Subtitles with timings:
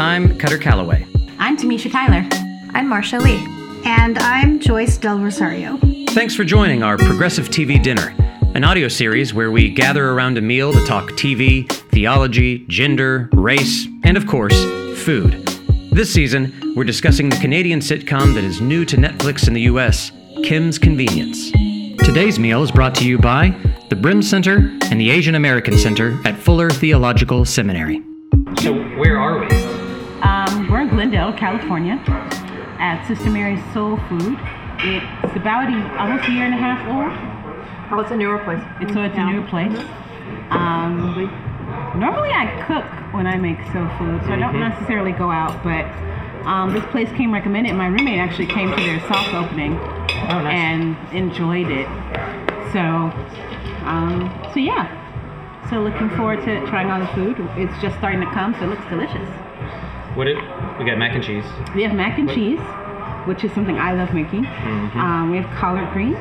[0.00, 1.06] I'm Kutter Callaway.
[1.38, 2.26] I'm Tamisha Tyler.
[2.72, 3.44] I'm Marsha Lee.
[3.84, 5.76] And I'm Joyce Del Rosario.
[6.12, 8.14] Thanks for joining our Progressive TV Dinner,
[8.54, 13.86] an audio series where we gather around a meal to talk TV, theology, gender, race,
[14.02, 14.58] and of course,
[15.04, 15.32] food.
[15.92, 20.12] This season, we're discussing the Canadian sitcom that is new to Netflix in the US,
[20.42, 21.50] Kim's Convenience.
[22.02, 23.54] Today's meal is brought to you by
[23.90, 28.02] the Brehm Center and the Asian American Center at Fuller Theological Seminary.
[28.62, 29.79] So, where are we?
[30.22, 31.94] Um, we're in Glendale, California,
[32.78, 34.36] at Sister Mary's Soul Food.
[34.82, 37.12] It's about a, almost a year and a half old.
[37.92, 38.62] Oh, it's a newer place.
[38.80, 39.76] It's, so it's a new place.
[40.50, 41.14] Um,
[41.98, 42.84] normally I cook
[43.14, 45.84] when I make soul food, so I don't necessarily go out, but
[46.46, 47.74] um, this place came recommended.
[47.74, 50.54] My roommate actually came to their soft opening Oh, nice.
[50.54, 51.86] and enjoyed it.
[52.72, 52.80] So,
[53.86, 54.96] um, so yeah.
[55.70, 57.36] So looking forward to trying all the food.
[57.56, 59.28] It's just starting to come, so it looks delicious.
[60.14, 60.36] What it,
[60.78, 61.44] we got mac and cheese.
[61.74, 62.60] We have mac and cheese,
[63.28, 64.44] which is something I love making.
[64.46, 66.18] Um, we have collard greens,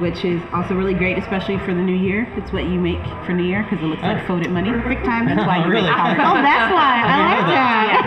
[0.00, 2.26] which is also really great, especially for the new year.
[2.36, 4.70] It's what you make for New Year because it looks like folded money.
[4.70, 5.26] Perfect time.
[5.26, 5.86] That's why you Really?
[5.88, 7.02] make collard Oh, that's why.
[7.06, 8.02] I like that.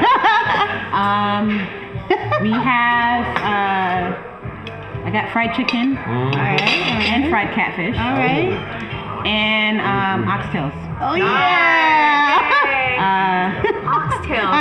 [0.89, 1.47] Um,
[2.41, 6.59] we have, uh, I got fried chicken All right.
[6.59, 8.51] and fried catfish All right.
[9.25, 10.73] and um, oxtails.
[10.99, 12.41] Oh, yeah.
[12.99, 14.51] Uh, Oxtails.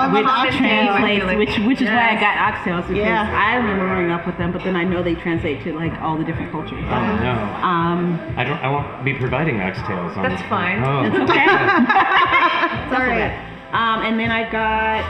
[0.00, 0.98] I know, it's all which about oxtails.
[0.98, 3.28] translates, which which is why I got oxtails because Yeah.
[3.30, 6.16] I remember growing up with them, but then I know they translate to like all
[6.16, 6.82] the different cultures.
[6.84, 7.32] Oh, no.
[7.62, 8.58] Um, I don't.
[8.58, 10.16] I won't be providing oxtails.
[10.16, 10.82] On That's fine.
[10.82, 11.04] Oh.
[11.24, 11.46] okay.
[12.90, 13.46] It's all right.
[13.72, 15.04] Um, and then I got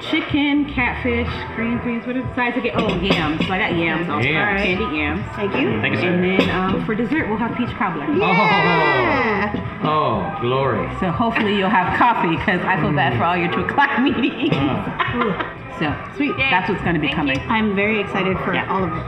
[0.00, 2.06] chicken, catfish, green beans.
[2.06, 2.74] What are the sides again?
[2.76, 3.46] Oh, yams.
[3.46, 4.08] So I got yams.
[4.08, 4.28] Also.
[4.28, 4.62] Yams.
[4.62, 5.24] Candied yams.
[5.36, 5.80] Thank you.
[5.80, 6.08] Thank you, sir.
[6.12, 8.04] And then um, for dessert, we'll have peach cobbler.
[8.14, 9.80] Yeah.
[9.82, 10.88] Oh, glory.
[11.00, 14.52] So hopefully you'll have coffee because I feel bad for all your two o'clock meetings.
[15.78, 16.36] so sweet.
[16.38, 16.50] Yay.
[16.50, 17.40] That's what's going to be Thank coming.
[17.40, 17.46] you.
[17.48, 19.06] I'm very excited for all of it.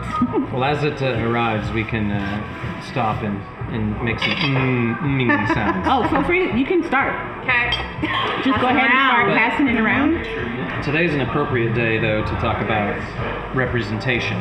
[0.53, 3.39] Well, as it uh, arrives, we can uh, stop and,
[3.71, 5.87] and make some mm, mm sounds.
[5.89, 6.53] Oh, feel free.
[6.59, 7.15] You can start.
[7.45, 7.71] Okay.
[8.45, 10.25] Just go ahead and start passing it around.
[10.83, 12.97] Today's an appropriate day, though, to talk about
[13.55, 14.39] representation,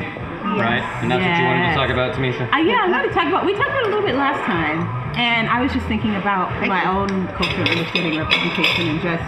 [0.56, 0.84] right?
[1.02, 2.52] And that's what you wanted to talk about, Tamisha?
[2.54, 3.46] Uh, yeah, I wanted to talk about.
[3.46, 4.86] We talked about it a little bit last time,
[5.18, 9.24] and I was just thinking about my own culture and understanding representation, and just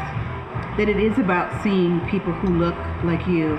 [0.77, 3.57] that it is about seeing people who look like you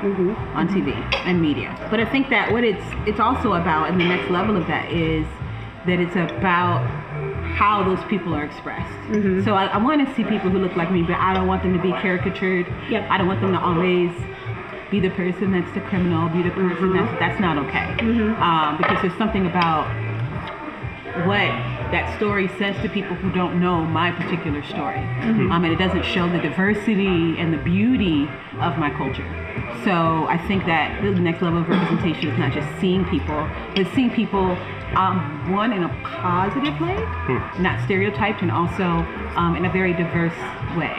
[0.55, 0.95] on TV
[1.27, 1.77] and media.
[1.91, 4.91] But I think that what it's it's also about, and the next level of that
[4.91, 5.27] is
[5.87, 6.85] that it's about
[7.57, 8.93] how those people are expressed.
[9.09, 9.45] Mm-hmm.
[9.45, 11.63] So I, I want to see people who look like me, but I don't want
[11.63, 12.67] them to be caricatured.
[12.89, 13.11] Yep.
[13.11, 14.13] I don't want them to always
[14.91, 17.19] be the person that's the criminal, be the person that's mm-hmm.
[17.19, 17.97] that's not okay.
[17.99, 18.43] Mm-hmm.
[18.43, 19.87] Um, because there's something about
[21.27, 21.49] what
[21.91, 24.99] that story says to people who don't know my particular story.
[25.51, 28.29] Um, and it doesn't show the diversity and the beauty
[28.61, 29.27] of my culture.
[29.85, 33.87] So I think that the next level of representation is not just seeing people, but
[33.95, 34.57] seeing people,
[34.95, 36.97] um, one, in a positive way,
[37.59, 38.85] not stereotyped, and also
[39.37, 40.37] um, in a very diverse
[40.77, 40.95] way.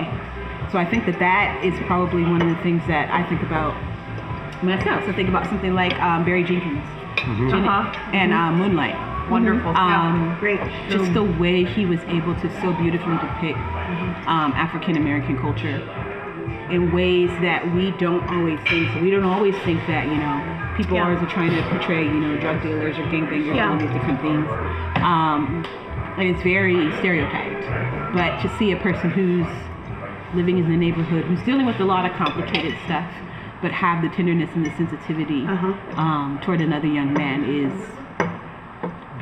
[0.72, 3.76] So I think that that is probably one of the things that I think about
[4.64, 5.06] myself.
[5.06, 6.84] So think about something like um, Barry Jenkins
[7.18, 7.92] Jen- Uh-huh.
[8.14, 8.96] and uh, Moonlight.
[9.32, 9.72] Wonderful.
[9.76, 10.60] Um, Great.
[10.90, 13.58] just the way he was able to so beautifully depict
[14.28, 15.80] um, African American culture
[16.70, 18.92] in ways that we don't always think.
[18.94, 21.06] So we don't always think that you know people Yeah.
[21.06, 23.72] always are trying to portray you know drug dealers or gangbangers Yeah.
[23.72, 24.48] all these different things.
[25.02, 25.66] Um,
[26.18, 27.66] and it's very stereotyped.
[28.14, 29.48] But to see a person who's
[30.36, 33.10] living in the neighborhood, who's dealing with a lot of complicated stuff,
[33.62, 35.74] but have the tenderness and the sensitivity Uh-huh.
[36.02, 37.72] um, toward another young man is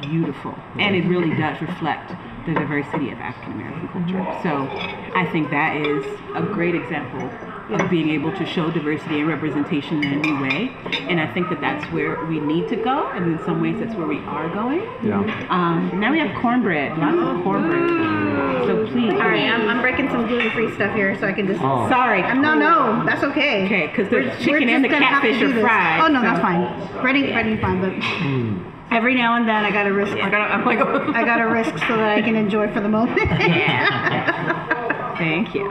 [0.02, 0.56] beautiful.
[0.80, 2.12] And it really does reflect
[2.46, 4.40] the diversity of African American culture.
[4.44, 4.68] So
[5.16, 6.04] I think that is
[6.36, 7.30] a great example
[7.76, 10.76] of being able to show diversity and representation in a new way.
[11.08, 13.08] And I think that that's where we need to go.
[13.12, 14.82] And in some ways, that's where we are going.
[15.04, 15.20] Yeah.
[15.52, 18.66] Um, now we have cornbread, lots of cornbread.
[18.66, 19.12] So please.
[19.14, 21.62] All right, I'm, I'm breaking some gluten-free stuff here so I can just.
[21.62, 21.88] Oh.
[21.90, 22.24] Sorry.
[22.24, 23.66] Um, no, no, that's okay.
[23.66, 25.62] Okay, because the We're- we're chicken and the just gonna have to catfish do are
[25.62, 26.02] fried.
[26.02, 26.66] Oh no, that's so- fine.
[27.04, 28.79] Breading, breading, fine, but Hmm.
[28.92, 30.14] Every now and then I gotta risk.
[30.14, 30.80] I gotta, I'm like,
[31.16, 33.20] I gotta risk so that I can enjoy for the moment.
[33.40, 35.16] Yeah.
[35.18, 35.68] Thank you.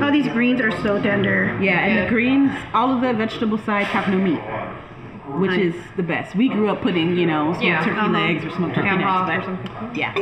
[0.00, 1.58] oh, these greens are so tender.
[1.60, 2.04] Yeah, and Yeah.
[2.04, 4.40] the greens, all of the vegetable sides have no meat,
[5.40, 5.74] which Nice.
[5.74, 6.36] is the best.
[6.36, 7.84] We grew up putting, you know, smoked Yeah.
[7.84, 8.10] turkey Uh-huh.
[8.12, 9.70] legs or smoked turkey necks, hock or something.
[9.94, 10.12] yeah.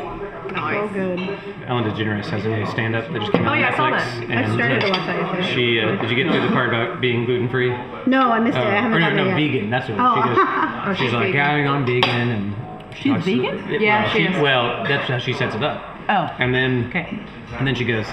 [0.55, 1.19] So good.
[1.67, 4.27] Ellen DeGeneres has a stand-up that just came out Oh, on yeah, I saw Netflix.
[4.29, 4.37] that.
[4.37, 5.55] I and, started uh, to watch that yesterday.
[5.55, 7.71] She uh, did you get through the part about being gluten-free?
[8.07, 8.61] No, I missed it.
[8.61, 9.37] I Uh, haven't or no, no, yet.
[9.37, 9.71] vegan.
[9.71, 10.15] That's what Oh.
[10.23, 10.39] she goes.
[10.83, 11.35] Oh, she's, she's like, vegan.
[11.65, 12.55] yeah, I'm vegan, and
[12.97, 13.71] She's talks- vegan?
[13.71, 14.37] it- Yeah, well, she is.
[14.43, 15.85] Well, that's how she sets it up.
[16.09, 17.19] Oh, And then, okay.
[17.59, 18.07] and then she goes,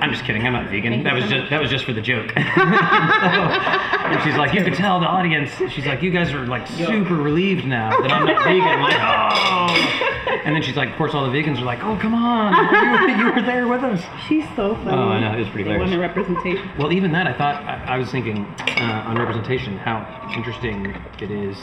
[0.00, 0.46] I'm just kidding.
[0.46, 1.02] I'm not vegan.
[1.02, 2.32] That was just that was just for the joke.
[2.36, 2.44] and
[4.24, 5.50] she's like, you could tell the audience.
[5.72, 8.62] She's like, you guys are like super relieved now that I'm not vegan.
[8.62, 10.08] I'm like, oh.
[10.44, 13.24] And then she's like, of course, all the vegans are like, oh, come on, you
[13.24, 14.02] were, you were there with us.
[14.28, 14.90] She's so funny.
[14.90, 15.34] Oh, I know.
[15.34, 15.96] It was pretty hilarious.
[15.96, 16.70] representation.
[16.78, 20.06] Well, even that, I thought I, I was thinking uh, on representation how
[20.36, 21.56] interesting it is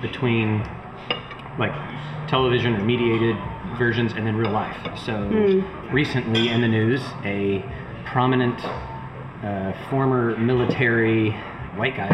[0.00, 0.66] between
[1.58, 1.72] like
[2.28, 3.36] television or mediated
[3.78, 4.76] versions and then real life.
[5.04, 5.28] So
[5.92, 7.64] recently in the news, a
[8.04, 8.58] prominent
[9.44, 11.30] uh, former military
[11.76, 12.10] white guy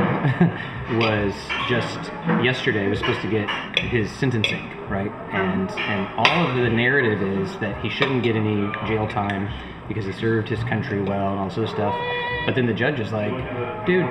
[1.00, 1.34] was
[1.68, 2.12] just
[2.44, 3.48] yesterday was supposed to get
[3.78, 5.10] his sentencing right?
[5.32, 9.48] And and all of the narrative is that he shouldn't get any jail time
[9.88, 11.94] because he served his country well and all this other stuff.
[12.44, 13.32] But then the judge is like
[13.86, 14.04] dude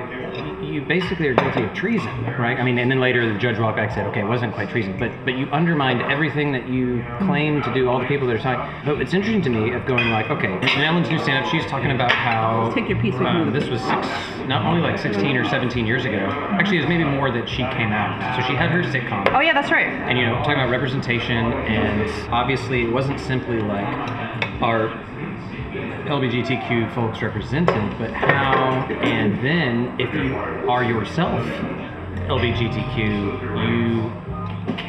[0.66, 3.76] you basically are guilty of treason right i mean and then later the judge walked
[3.76, 7.04] back and said okay it wasn't quite treason but but you undermined everything that you
[7.26, 9.84] claim to do all the people that are talking but it's interesting to me of
[9.86, 13.22] going like okay in ellen's new stand-up she's talking about how Take your piece with
[13.22, 13.28] you.
[13.28, 14.06] Um, this was six,
[14.46, 16.18] not only like 16 or 17 years ago.
[16.50, 18.36] Actually, it was maybe more that she came out.
[18.36, 19.26] So she had her sitcom.
[19.34, 19.86] Oh yeah, that's right.
[19.86, 23.86] And, you know, talking about representation, and obviously it wasn't simply like
[24.62, 24.88] our
[26.06, 30.34] LGBTQ folks represented, but how, and then if you
[30.68, 31.44] are yourself
[32.28, 34.12] LGBTQ, you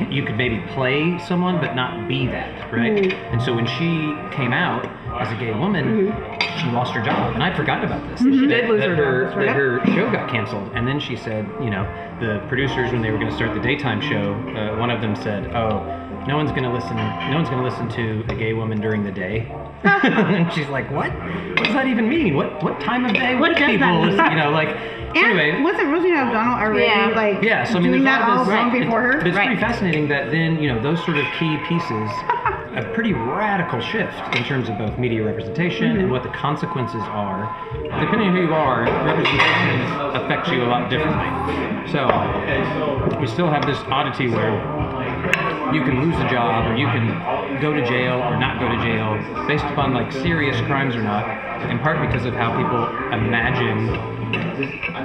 [0.10, 3.04] you could maybe play someone but not be that, right?
[3.04, 3.34] Mm-hmm.
[3.34, 4.86] And so when she came out
[5.22, 6.60] as a gay woman, mm-hmm.
[6.60, 8.22] she lost her job, and I'd forgotten about this.
[8.22, 8.40] Mm-hmm.
[8.40, 9.46] She did lose her job, her, that's right.
[9.48, 11.84] that her show got canceled, and then she said, you know,
[12.20, 15.16] the producers when they were going to start the daytime show, uh, one of them
[15.16, 16.96] said, "Oh, no one's going to listen.
[16.96, 19.48] No one's going to listen to a gay woman during the day."
[19.84, 21.12] and she's like, "What?
[21.14, 22.36] What does that even mean?
[22.36, 23.34] What what time of day?
[23.36, 24.10] What would does that people mean?
[24.18, 24.70] listen?" You know, like
[25.16, 25.62] And anyway.
[25.62, 27.12] wasn't Rosie O'Donnell already Yeah.
[27.16, 29.18] like Yeah, so I mean, doing there's that all all this, long It- before her?
[29.18, 29.48] But it's Right.
[29.48, 32.10] pretty fascinating that then you know those sort of key pieces,
[32.76, 36.00] a pretty radical shift in terms of both media representation Mm-hmm.
[36.00, 37.50] and what the consequences are.
[38.00, 39.82] Depending on who you are, representation
[40.20, 41.30] affects you a lot differently.
[41.94, 42.06] So
[43.20, 44.52] we still have this oddity where
[45.74, 48.78] you can lose a job or you can go to jail or not go to
[48.84, 49.18] jail
[49.48, 51.26] based upon like serious crimes or not,
[51.70, 53.88] in part because of how people imagine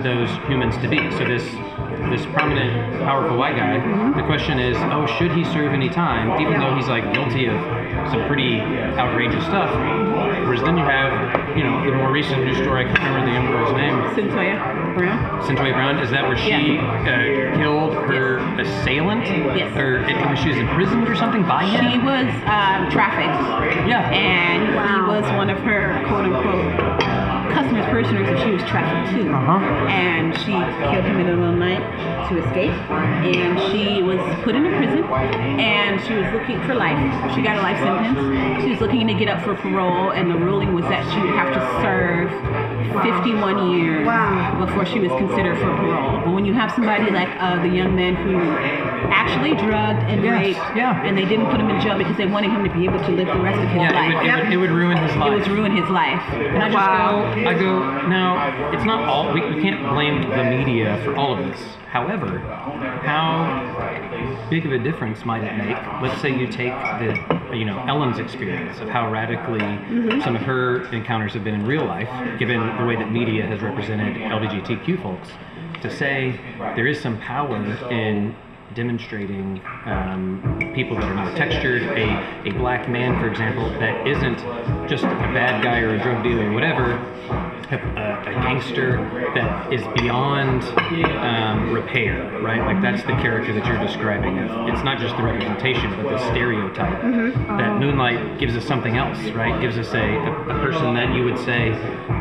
[0.03, 0.99] those humans to be.
[1.13, 1.45] So this
[2.11, 4.19] this prominent, powerful white guy, mm-hmm.
[4.19, 7.57] the question is, oh, should he serve any time, even though he's like guilty of
[8.11, 8.61] some pretty
[8.99, 9.71] outrageous stuff?
[10.45, 12.85] Whereas then you have, you know, the more recent news story.
[12.85, 14.15] I can't remember the young girl's name.
[14.15, 14.59] Cynthia
[14.95, 15.43] Brown.
[15.47, 19.25] Cynthia Brown, is that where she uh, killed her assailant?
[19.57, 19.77] Yes.
[19.77, 21.91] Or and she was imprisoned or something by him?
[21.91, 23.89] She was um, trafficked.
[23.89, 24.09] Yeah.
[24.11, 29.33] And he was one of her quote unquote customers, parishioners, and she was trafficked too.
[29.33, 29.59] Uh-huh.
[29.89, 32.73] And she killed him in the middle of the night to escape.
[32.91, 36.99] And she was put into prison and she was looking for life.
[37.35, 38.63] She got a life sentence.
[38.63, 41.35] She was looking to get up for parole, and the ruling was that she would
[41.35, 42.31] have to serve
[43.01, 44.65] 51 years Wow.
[44.67, 46.21] before she was considered for parole.
[46.25, 48.39] But when you have somebody like uh, the young man who
[49.11, 51.03] actually drugged and Yes, raped, yeah.
[51.05, 53.11] and they didn't put him in jail because they wanted him to be able to
[53.13, 54.13] live the rest of his Yeah, life.
[54.13, 55.33] it would, it, would, it would ruin his life.
[55.33, 56.23] It would ruin his life.
[56.33, 60.45] And I just go, I go, now, it's not all, we, we can't blame the
[60.45, 61.61] media for all of this.
[61.91, 62.39] However,
[63.05, 65.77] how big of a difference might it make?
[66.03, 67.13] Let's say you take the,
[67.53, 69.61] you know, Ellen's experience of how radically
[70.23, 73.61] some of her encounters have been in real life, given the way that media has
[73.61, 75.29] represented LGBTQ folks,
[75.83, 76.41] to say
[76.77, 77.57] there is some power
[77.91, 78.35] in
[78.75, 81.83] demonstrating um, people that are more textured.
[81.83, 84.39] A, a black man, for example, that isn't
[84.89, 86.95] just a bad guy or a drug dealer or whatever,
[87.73, 88.97] a, a, gangster
[89.35, 92.61] that is beyond um, repair, right?
[92.61, 94.37] Like that's the character that you're describing.
[94.37, 97.01] It's not just the representation, but the stereotype.
[97.03, 99.61] That Moonlight gives us something else, right?
[99.61, 101.71] Gives us a, a, a person that you would say,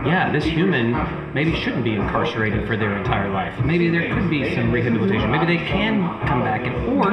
[0.05, 0.93] yeah, this human
[1.33, 3.53] maybe shouldn't be incarcerated for their entire life.
[3.63, 5.31] Maybe there could be some rehabilitation.
[5.31, 7.11] Maybe they can come back, and or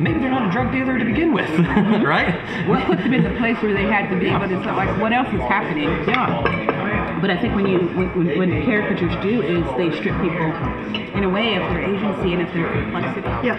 [0.00, 1.48] maybe they're not a drug dealer to begin with,
[2.02, 2.68] right?
[2.68, 4.30] What put them in the place where they had to be?
[4.30, 5.88] But it's not like what else is happening?
[6.08, 6.75] Yeah.
[7.20, 10.52] But I think when you when, when, when caricatures do is they strip people
[11.16, 13.28] in a way of their agency and of their complexity.
[13.46, 13.56] Yeah.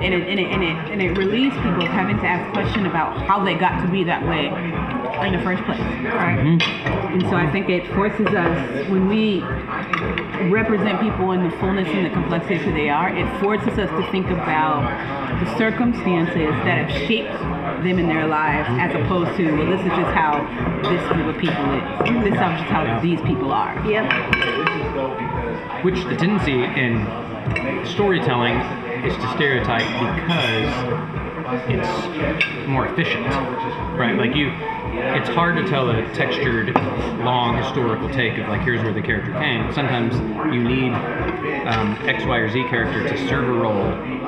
[0.00, 2.86] and it, and it, and it, and it relieves people of having to ask questions
[2.86, 4.46] about how they got to be that way
[5.26, 5.80] in the first place.
[5.80, 6.38] Right?
[6.38, 7.12] Mm-hmm.
[7.12, 9.42] And so I think it forces us, when we
[10.50, 13.90] represent people in the fullness and the complexity of who they are, it forces us
[13.90, 14.88] to think about
[15.44, 17.32] the circumstances that have shaped
[17.82, 20.40] them in their lives as opposed to, well, this is just how
[20.90, 22.24] this group of people is.
[22.24, 23.74] This is just how these people are.
[23.88, 24.10] Yep.
[25.84, 27.06] Which the tendency in
[27.86, 28.56] storytelling
[29.04, 31.20] is to stereotype because
[31.68, 33.26] it's more efficient,
[33.96, 34.16] right?
[34.16, 34.50] Like you,
[34.92, 36.74] it's hard to tell a textured,
[37.24, 39.72] long historical take of like here's where the character came.
[39.72, 40.14] Sometimes
[40.52, 40.92] you need
[41.66, 44.19] um, X, Y, or Z character to serve a role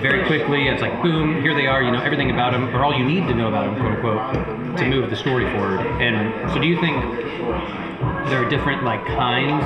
[0.00, 1.82] very quickly it's like boom, here they are.
[1.82, 4.78] You know everything about them, or all you need to know about them, quote unquote,
[4.78, 5.80] to move the story forward.
[6.00, 7.02] And so, do you think
[8.32, 9.62] there are different like kinds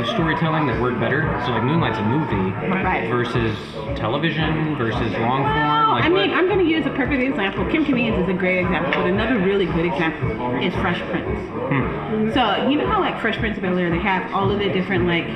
[0.00, 1.20] of storytelling that work better?
[1.44, 3.08] So like Moonlight's a movie Right.
[3.10, 3.56] versus
[3.98, 5.90] television versus long form.
[5.94, 6.38] Like I mean, what?
[6.38, 7.64] I'm going to use a perfect example.
[7.70, 11.28] Kim Convenience is a great example, but another really good example is Fresh Prince.
[11.68, 12.30] Hmm.
[12.32, 14.68] So you know how like Fresh Prince of Bel Air, they have all of the
[14.70, 15.26] different like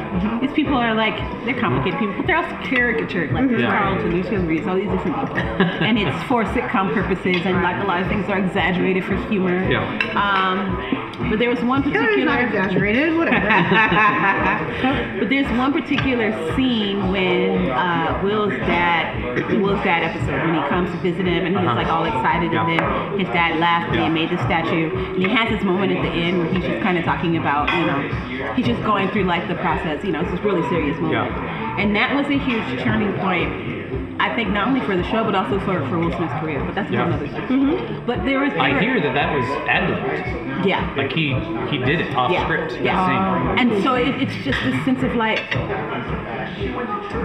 [0.40, 3.32] these people are like they're complicated people, but they're also caricatured.
[3.32, 3.78] Like there's Yeah.
[3.78, 5.36] Carlton, there's Hillary, it's all these different people,
[5.84, 9.70] and it's for sitcom purposes, and like a lot of things are exaggerated for humor.
[9.70, 9.84] Yeah.
[10.16, 13.16] Um, but there was one Hillary's not exaggerated.
[13.16, 13.46] Whatever.
[15.20, 20.68] but there's one particular scene when uh, Will's dad, the Will's dad episode, when he
[20.68, 21.74] comes to visit him and he's Uh-huh.
[21.74, 22.66] like all excited, Yeah.
[22.66, 24.04] and then his dad laughed and Yeah.
[24.04, 26.82] he made the statue, and he has this moment at the end where he's just
[26.82, 30.20] kind of talking about, you know, he's just going through like the process, you know,
[30.20, 31.78] it's this really serious moment, Yeah.
[31.80, 33.77] and that was a huge turning point.
[34.20, 36.74] I think not only for the show but also for, for Will Smith's career, but
[36.74, 37.06] that's Yeah.
[37.06, 37.42] another story.
[37.46, 38.06] Mm-hmm.
[38.06, 38.52] But there is.
[38.54, 40.66] I hear that that was ad libbed.
[40.66, 40.92] yeah.
[40.96, 41.34] Like he
[41.70, 42.72] he did it off Yeah, script.
[42.82, 42.96] yeah.
[42.96, 43.58] that.
[43.60, 45.42] And so it, it's just this sense of like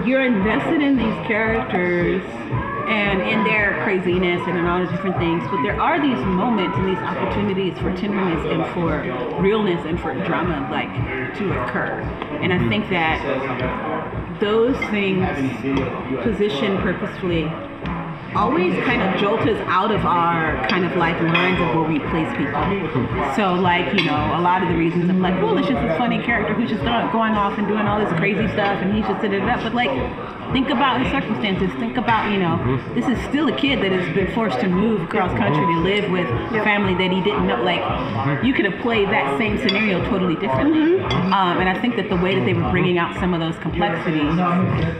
[0.06, 2.22] you're invested in these characters
[2.86, 6.76] and in their craziness and in all the different things, but there are these moments
[6.76, 10.92] and these opportunities for tenderness and for realness and for drama like
[11.38, 12.00] to occur.
[12.42, 13.24] And I think that
[14.40, 15.26] those things
[16.22, 17.44] positioned purposefully
[18.34, 21.98] always kind of jolt us out of our kind of like lines of where we
[22.10, 22.62] place people.
[23.36, 25.96] So like, you know, a lot of the reasons of like, well, it's just a
[25.98, 29.22] funny character who's just going off and doing all this crazy stuff and he's just
[29.22, 29.62] da da da.
[29.62, 29.90] But like,
[30.52, 31.70] think about his circumstances.
[31.78, 32.56] Think about, you know,
[32.94, 36.10] this is still a kid that has been forced to move across country to live
[36.10, 37.62] with a family that he didn't know.
[37.62, 41.00] Like, you could have played that same scenario totally differently.
[41.00, 43.56] Um, and I think that the way that they were bringing out some of those
[43.62, 44.38] complexities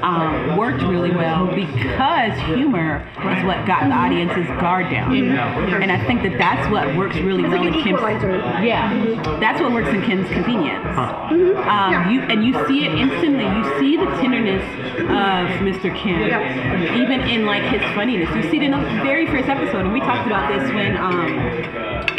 [0.03, 5.14] um, worked really well because humor is what got the audience's guard down.
[5.14, 7.99] And I think that that's what works really well like in an Kim's.
[7.99, 8.37] equalizer.
[8.64, 10.85] Yeah, that's what works in Kim's convenience.
[10.85, 11.69] Mm-hmm.
[11.69, 13.45] Um, you and you see it instantly.
[13.45, 14.62] You see the tenderness
[15.00, 15.95] of Mr.
[15.97, 17.02] Kim, Yeah.
[17.02, 18.28] even in like his funniness.
[18.35, 21.38] You see it in the very first episode, and we talked about this when um,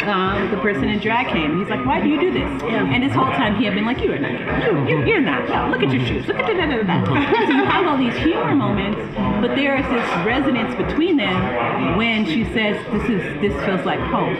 [0.08, 1.58] um, the person in drag came.
[1.58, 4.00] He's like, "Why do you do this?" And this whole time he had been like,
[4.00, 4.32] "You are not.
[4.64, 5.48] You, you, you're not.
[5.48, 6.26] No, look at your shoes.
[6.26, 8.98] Look at da da da da." so you have all these humor moments,
[9.40, 14.00] but there is this resonance between them when she says, "This is this feels like
[14.00, 14.36] home."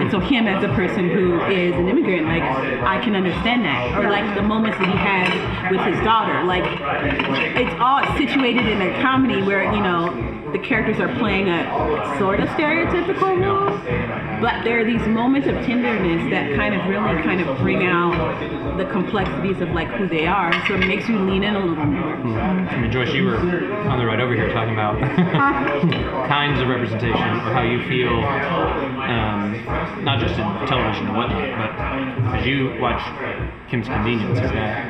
[0.00, 3.98] And so him as a person who is an immigrant, like I can understand that,
[3.98, 6.64] or like the moments that he has with his daughter, like
[7.56, 12.40] it's all situated in a comedy where you know the characters are playing a sort
[12.40, 13.70] of stereotypical role,
[14.40, 18.16] but there are these moments of tenderness that kind of really kind of bring out
[18.78, 20.52] the complexities of like who they are.
[20.66, 22.14] So it makes you lean in a little more.
[22.14, 24.98] I mean, Joyce, you were on the ride over here talking about
[26.28, 28.14] kinds of representation or how you feel,
[29.04, 33.02] um, not just in television and whatnot, but as you watch
[33.70, 34.88] Kim's Convenience, does that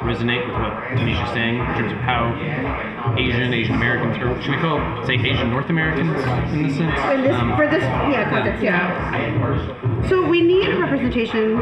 [0.00, 2.34] resonate with what Tamisha's saying in terms of how
[3.16, 6.10] Asian, Asian Americans, or should we call, say, Asian North Americans
[6.52, 7.00] in this sense?
[7.12, 10.08] In this, Um, for this, um, yeah, context, yeah.
[10.08, 11.60] So we need representation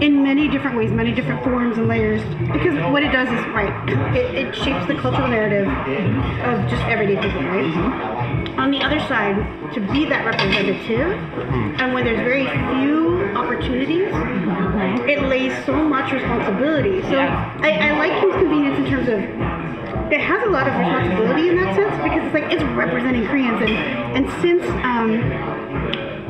[0.00, 3.72] in many different ways, many different forms and layers, because what it does is, right,
[4.16, 7.64] it, it shapes the cultural narrative of just everyday people, right?
[7.64, 8.60] Mm-hmm.
[8.60, 9.36] On the other side,
[9.74, 11.80] to be that representative, mm-hmm.
[11.80, 15.08] and when there's very few opportunities, mm-hmm.
[15.08, 17.02] it lays so much responsibility.
[17.02, 19.20] So I, I like Kim's Convenience in terms of
[20.12, 23.60] it has a lot of responsibility in that sense because it's like it's representing Koreans.
[23.60, 23.76] And
[24.16, 25.55] and since um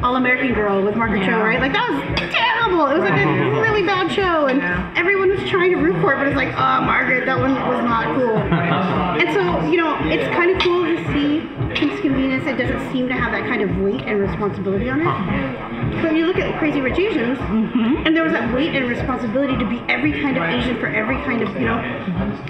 [0.02, 1.60] All American Girl with Margaret Cho, right?
[1.60, 2.86] Like that was terrible.
[2.88, 4.60] It was like a really bad show and
[4.96, 7.82] everyone was trying to root for it, but it's like, oh Margaret, that one was
[7.84, 8.36] not cool.
[9.20, 11.40] and so, you know, it's kind of cool to see
[11.74, 12.46] Kim's Convenience.
[12.46, 16.02] It doesn't seem to have that kind of weight and responsibility on it.
[16.02, 19.68] But you look at Crazy Rich Asians, and there was that weight and responsibility to
[19.68, 21.78] be every kind of Asian for every kind of, you know.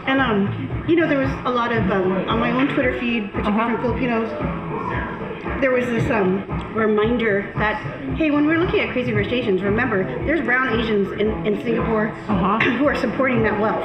[0.06, 3.32] And um, you know, there was a lot of um, on my own Twitter feed,
[3.32, 5.15] particularly from Filipinos.
[5.60, 6.44] There was this um,
[6.74, 7.80] reminder that
[8.16, 12.08] hey, when we're looking at Crazy Rich Asians, remember there's brown Asians in, in Singapore
[12.08, 13.84] who are supporting that wealth.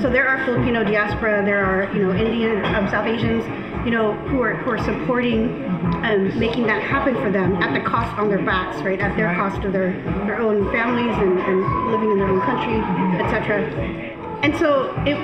[0.00, 3.44] So there are Filipino diaspora, there are you know Indian, um, South Asians,
[3.84, 5.64] you know who are who are supporting
[6.04, 9.00] um, making that happen for them at the cost on their backs, right?
[9.00, 9.92] At their cost of their
[10.26, 12.78] their own families and, and living in their own country,
[13.24, 14.17] etc.
[14.42, 15.16] and so it,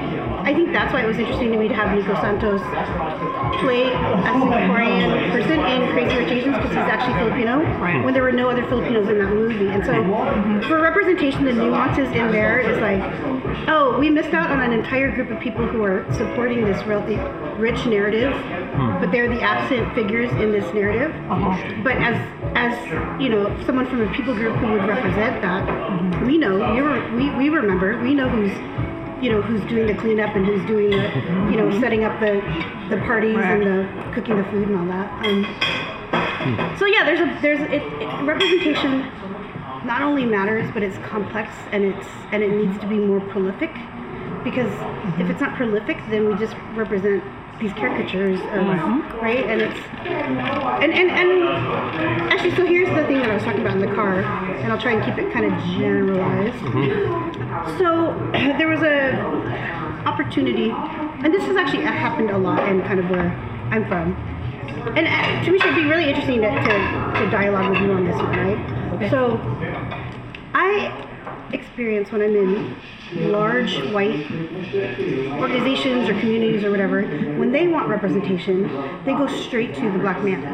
[0.45, 2.61] I think that's why it was interesting to me to have Nico Santos
[3.61, 8.05] play a Singaporean person in Crazy Rich Asians because he's actually Filipino Right.
[8.05, 9.69] when there were no other Filipinos in that movie.
[9.69, 13.03] And so for representation, the nuances in there is like,
[13.69, 17.17] oh, we missed out on an entire group of people who are supporting this really
[17.59, 19.01] rich narrative, hmm.
[19.01, 21.15] but they're the absent figures in this narrative.
[21.31, 21.83] Uh-huh.
[21.83, 22.17] But as
[22.57, 26.27] as you know, someone from a people group who would represent that, mm-hmm.
[26.27, 28.53] we know we, were, we we remember we know who's
[29.25, 31.09] you know who's doing the cleanup and who's doing the
[31.51, 32.35] you know setting up the
[32.91, 35.09] the parties and the cooking the food and all that.
[35.25, 39.01] Um, so yeah, there's a there's it, it, representation
[39.87, 43.73] not only matters, but it's complex and it's and it needs to be more prolific
[44.45, 44.71] because
[45.19, 47.25] if it's not prolific, then we just represent
[47.61, 49.17] these caricatures of mm-hmm.
[49.19, 53.61] right and it's and, and and actually so here's the thing that I was talking
[53.61, 54.23] about in the car
[54.65, 56.57] and I'll try and keep it kind of generalized.
[56.57, 57.79] Mm-hmm.
[57.79, 58.15] So
[58.59, 59.13] there was a
[60.07, 63.31] opportunity, and this has actually uh, happened a lot in kind of where
[63.71, 64.15] I'm from.
[64.97, 68.17] And uh, me, it'd be really interesting to, to, to dialogue with you on this
[68.17, 69.11] one, right?
[69.11, 69.39] So
[70.55, 70.93] I
[71.53, 72.77] experience when I'm in
[73.17, 74.31] large white
[75.41, 77.03] organizations or communities or whatever,
[77.39, 78.63] when they want representation,
[79.05, 80.45] they go straight to the black man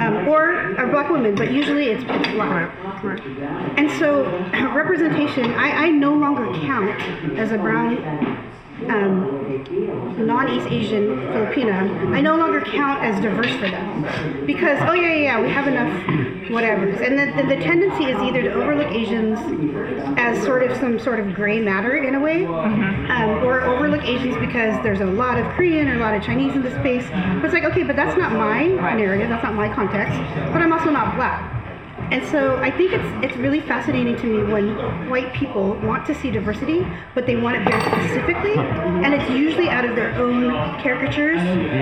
[0.00, 2.72] um, or a black woman, but usually it's, black.
[3.76, 4.24] And so
[4.74, 7.00] representation, I, I no longer count
[7.38, 8.51] as a brown
[8.90, 14.46] um, non-East Asian Filipina, I no longer count as diverse for them.
[14.46, 18.18] Because oh yeah yeah, yeah we have enough whatever's and the, the, the tendency is
[18.20, 19.38] either to overlook Asians
[20.18, 24.36] as sort of some sort of gray matter in a way um, or overlook Asians
[24.36, 27.08] because there's a lot of Korean or a lot of Chinese in the space.
[27.10, 30.18] But it's like okay but that's not my narrative that's not my context
[30.52, 31.61] but I'm also not black
[32.12, 36.14] and so I think it's it's really fascinating to me when white people want to
[36.14, 40.50] see diversity, but they want it very specifically, and it's usually out of their own
[40.82, 41.38] caricatures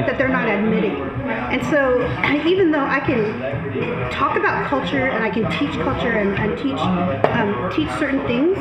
[0.07, 0.95] that they're not admitting.
[0.95, 1.99] And so
[2.47, 6.79] even though I can talk about culture and I can teach culture and, and teach
[6.79, 8.57] um, teach certain things,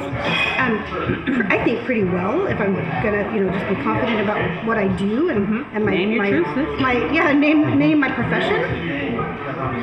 [0.57, 4.79] um, I think pretty well if I'm gonna you know just be confident about what
[4.79, 6.79] I do and, and my my, truth.
[6.79, 9.29] my yeah name name my profession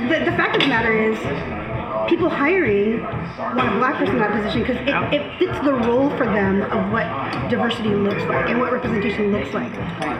[0.08, 1.18] the, the fact of the matter is
[2.08, 6.10] people hiring want a black person in that position because it, it fits the role
[6.16, 7.06] for them of what
[7.50, 9.72] diversity looks like and what representation looks like.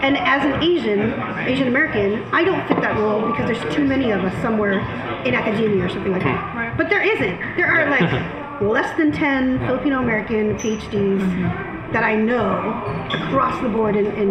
[0.03, 1.13] And as an asian
[1.49, 4.81] asian american i don't fit that role because there's too many of us somewhere
[5.25, 6.73] in academia or something like that.
[6.73, 6.77] Hmm.
[6.77, 7.57] But there isn't.
[7.57, 12.61] There are like less than 10 filipino american phds that I know
[13.09, 14.29] across the board in, in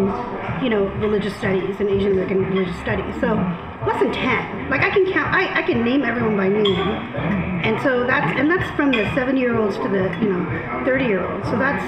[0.62, 3.12] you know religious studies and Asian American religious studies.
[3.18, 3.34] So
[3.84, 4.70] less than ten.
[4.70, 5.34] Like I can count.
[5.34, 6.78] I, I can name everyone by name,
[7.66, 11.06] and so that's and that's from the seven year olds to the you know thirty
[11.06, 11.48] year olds.
[11.48, 11.82] So that's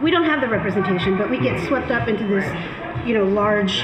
[0.00, 2.46] we don't have the representation, but we get swept up into this
[3.04, 3.82] you know large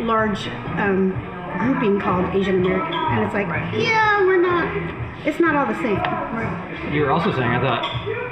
[0.00, 0.48] large
[0.82, 1.14] um,
[1.60, 3.46] grouping called Asian American, and it's like
[3.80, 4.66] yeah we're not.
[5.24, 6.00] It's not all the same.
[6.92, 7.84] You were also saying I thought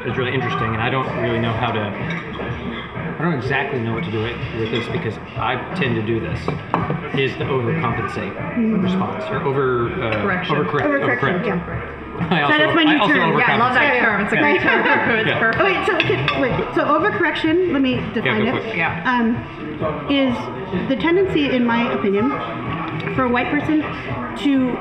[0.09, 1.81] it was really interesting, and I don't really know how to.
[1.81, 6.18] I don't exactly know what to do with, with this because I tend to do
[6.18, 6.38] this.
[7.18, 8.33] Is the overcompensate
[8.83, 10.57] response or over uh, Correction.
[10.57, 10.87] overcorrect?
[10.87, 11.47] Overcorrection, overcorrect.
[11.47, 12.29] yeah.
[12.31, 13.38] I also, that's my new also term.
[13.38, 14.05] Yeah, I love that Yeah, yeah.
[14.07, 14.21] term.
[14.25, 14.61] It's a Right.
[14.61, 15.18] great term.
[15.18, 15.38] It's Yeah.
[15.40, 15.61] perfect.
[15.61, 16.75] Oh, wait, so okay, wait.
[16.75, 18.62] So overcorrection, let me define go it.
[18.62, 18.77] for it.
[18.77, 19.05] Yeah.
[19.05, 19.37] Um,
[20.11, 22.31] is the tendency, in my opinion,
[23.14, 24.73] for a white person to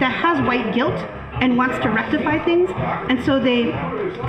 [0.00, 0.96] that has white guilt
[1.40, 2.70] and wants to rectify things,
[3.08, 3.72] and so they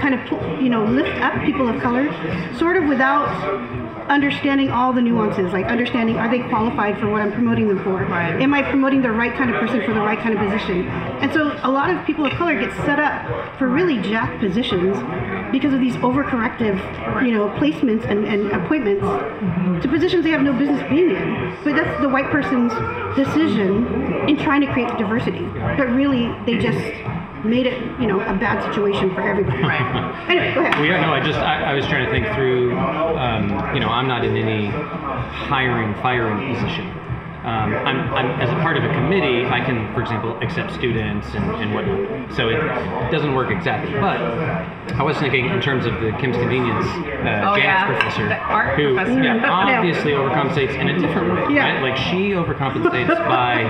[0.01, 2.11] kind of you know lift up people of color,
[2.57, 3.27] sort of without
[4.09, 8.03] understanding all the nuances, like understanding are they qualified for what I'm promoting them for?
[8.05, 8.41] Right.
[8.41, 10.87] Am I promoting the right kind of person for the right kind of position?
[10.87, 14.97] And so a lot of people of color get set up for really jack positions
[15.51, 16.77] because of these overcorrective,
[17.25, 19.03] you know, placements and, and appointments
[19.83, 21.57] to positions they have no business being in.
[21.63, 22.73] But that's the white person's
[23.15, 23.85] decision
[24.27, 25.45] in trying to create diversity.
[25.77, 26.79] But really, they just
[27.45, 29.63] made it, you know, a bad situation for everybody.
[29.63, 30.25] Right.
[30.29, 30.75] Anyway, go ahead.
[30.75, 32.77] Well, yeah, no, I just I, I was trying to think through.
[32.77, 37.08] Um, you know, I'm not in any hiring firing position.
[37.49, 39.43] Um, I'm, I'm as a part of a committee.
[39.45, 42.35] I can, for example, accept students and, and whatnot.
[42.35, 42.59] So it
[43.11, 43.93] doesn't work exactly.
[43.93, 44.21] But
[44.93, 47.85] I was thinking in terms of the Kim's Convenience uh, Oh, Janet's yeah.
[47.87, 49.23] professor, The art who professor.
[49.23, 51.55] yeah, obviously overcompensates in a different way.
[51.55, 51.73] Yeah.
[51.73, 51.89] Right?
[51.89, 53.63] Like she overcompensates by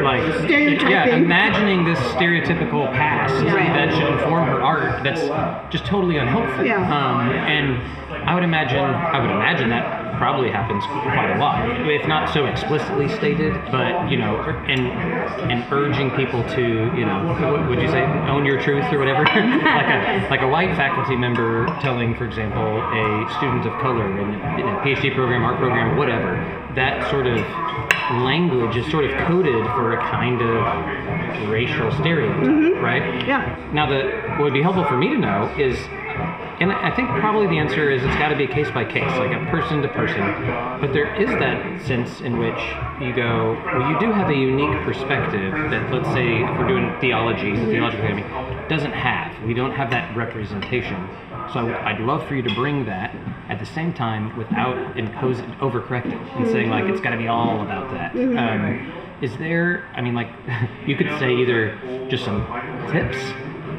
[0.00, 0.90] like Stereotyping.
[0.90, 5.04] Yeah, imagining this stereotypical past that should inform her art.
[5.04, 5.20] That's
[5.70, 6.64] just totally unhelpful.
[6.64, 6.80] Yeah.
[6.80, 11.64] Um, and I would imagine I would imagine that probably happens quite a lot.
[11.88, 14.36] If not so explicitly stated, but you know,
[14.68, 14.86] and
[15.50, 16.62] and urging people to
[16.94, 20.48] you know, what would you say, own your truth or whatever, like a like a
[20.48, 25.42] white faculty member telling, for example, a student of color in, in a PhD program,
[25.42, 26.36] art program, whatever,
[26.74, 27.38] that sort of
[28.18, 32.84] language is sort of coded for a kind of racial stereotype, mm-hmm.
[32.84, 33.26] right?
[33.26, 33.70] Yeah.
[33.72, 35.78] Now, the what would be helpful for me to know is,
[36.60, 39.10] and I think probably the answer is it's got to be a case by case,
[39.16, 40.20] like a person to person.
[40.78, 42.60] But there is that sense in which
[43.00, 46.94] you go, well, you do have a unique perspective that, let's say, if we're doing
[47.00, 49.42] theology, the theological academy doesn't have.
[49.44, 51.08] We don't have that representation.
[51.54, 53.16] So I'd love for you to bring that
[53.48, 57.62] at the same time without imposing, overcorrecting and saying like it's got to be all
[57.62, 58.14] about that.
[58.14, 58.92] Um,
[59.22, 59.88] is there?
[59.94, 60.28] I mean, like
[60.86, 62.46] you could say either just some
[62.92, 63.16] tips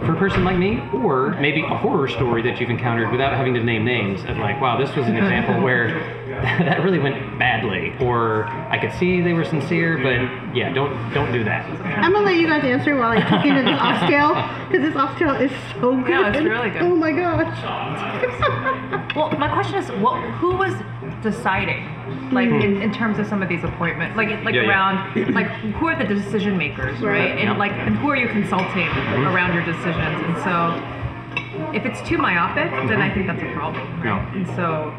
[0.05, 3.53] for a person like me, or maybe a horror story that you've encountered without having
[3.53, 7.93] to name names of like, wow, this was an example where that really went badly,
[7.99, 11.65] or I could see they were sincere, but yeah, don't don't do that.
[11.81, 14.29] I'm gonna let you guys answer while I kick into this oxtail
[14.69, 16.09] because this oxtail is so good.
[16.09, 16.81] Yeah, it's really good.
[16.81, 19.15] Oh my gosh.
[19.15, 20.73] Well, my question is, what, who was
[21.21, 21.83] deciding,
[22.31, 22.61] like hmm.
[22.61, 24.69] in, in terms of some of these appointments, like like Yeah, yeah.
[24.69, 27.31] around, like who are the decision makers, right?
[27.31, 27.57] And Yeah.
[27.57, 29.27] like, and who are you consulting mm-hmm.
[29.27, 30.17] around your decisions?
[30.25, 30.53] And so,
[31.73, 33.13] if it's too myopic, then I mm-hmm.
[33.13, 33.85] think that's a problem.
[34.03, 34.33] Yeah.
[34.33, 34.93] And so,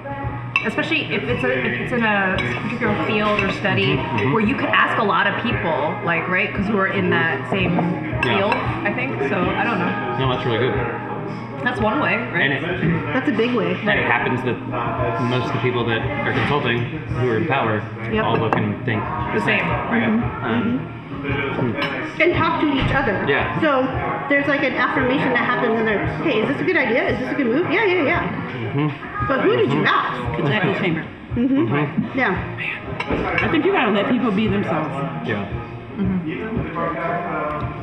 [0.65, 4.33] especially if it's a if it's in a particular field or study mm-hmm.
[4.33, 7.51] where you could ask a lot of people, like right, because who are in that
[7.51, 7.75] same
[8.23, 8.55] field.
[8.55, 9.39] I think so.
[9.39, 10.19] I don't know.
[10.19, 11.12] No, that's really good.
[11.65, 12.51] That's one way, right?
[12.51, 13.73] And it, That's a big way.
[13.75, 14.59] and it happens that
[15.31, 16.79] most of the people that are consulting
[17.23, 17.79] who are in power
[18.13, 18.25] Yep.
[18.25, 19.01] all look and think
[19.35, 19.63] the same.
[19.63, 20.03] Right.
[20.03, 20.45] Mm-hmm.
[20.45, 21.03] Um, mm-hmm.
[21.23, 22.21] Hmm.
[22.21, 23.25] And talk to each other.
[23.29, 23.55] Yeah.
[23.63, 23.87] So
[24.29, 26.05] there's like an affirmation that happens in there.
[26.27, 27.09] Hey, is this a good idea?
[27.11, 27.71] Is this a good move?
[27.71, 28.73] Yeah, yeah, yeah.
[28.75, 29.29] Mm-hmm.
[29.29, 30.39] But who did you ask?
[30.41, 31.07] It's echo chamber.
[31.35, 32.17] mhm.
[32.17, 32.35] Yeah.
[33.41, 34.91] I think you gotta let people be themselves,
[35.27, 35.47] yeah.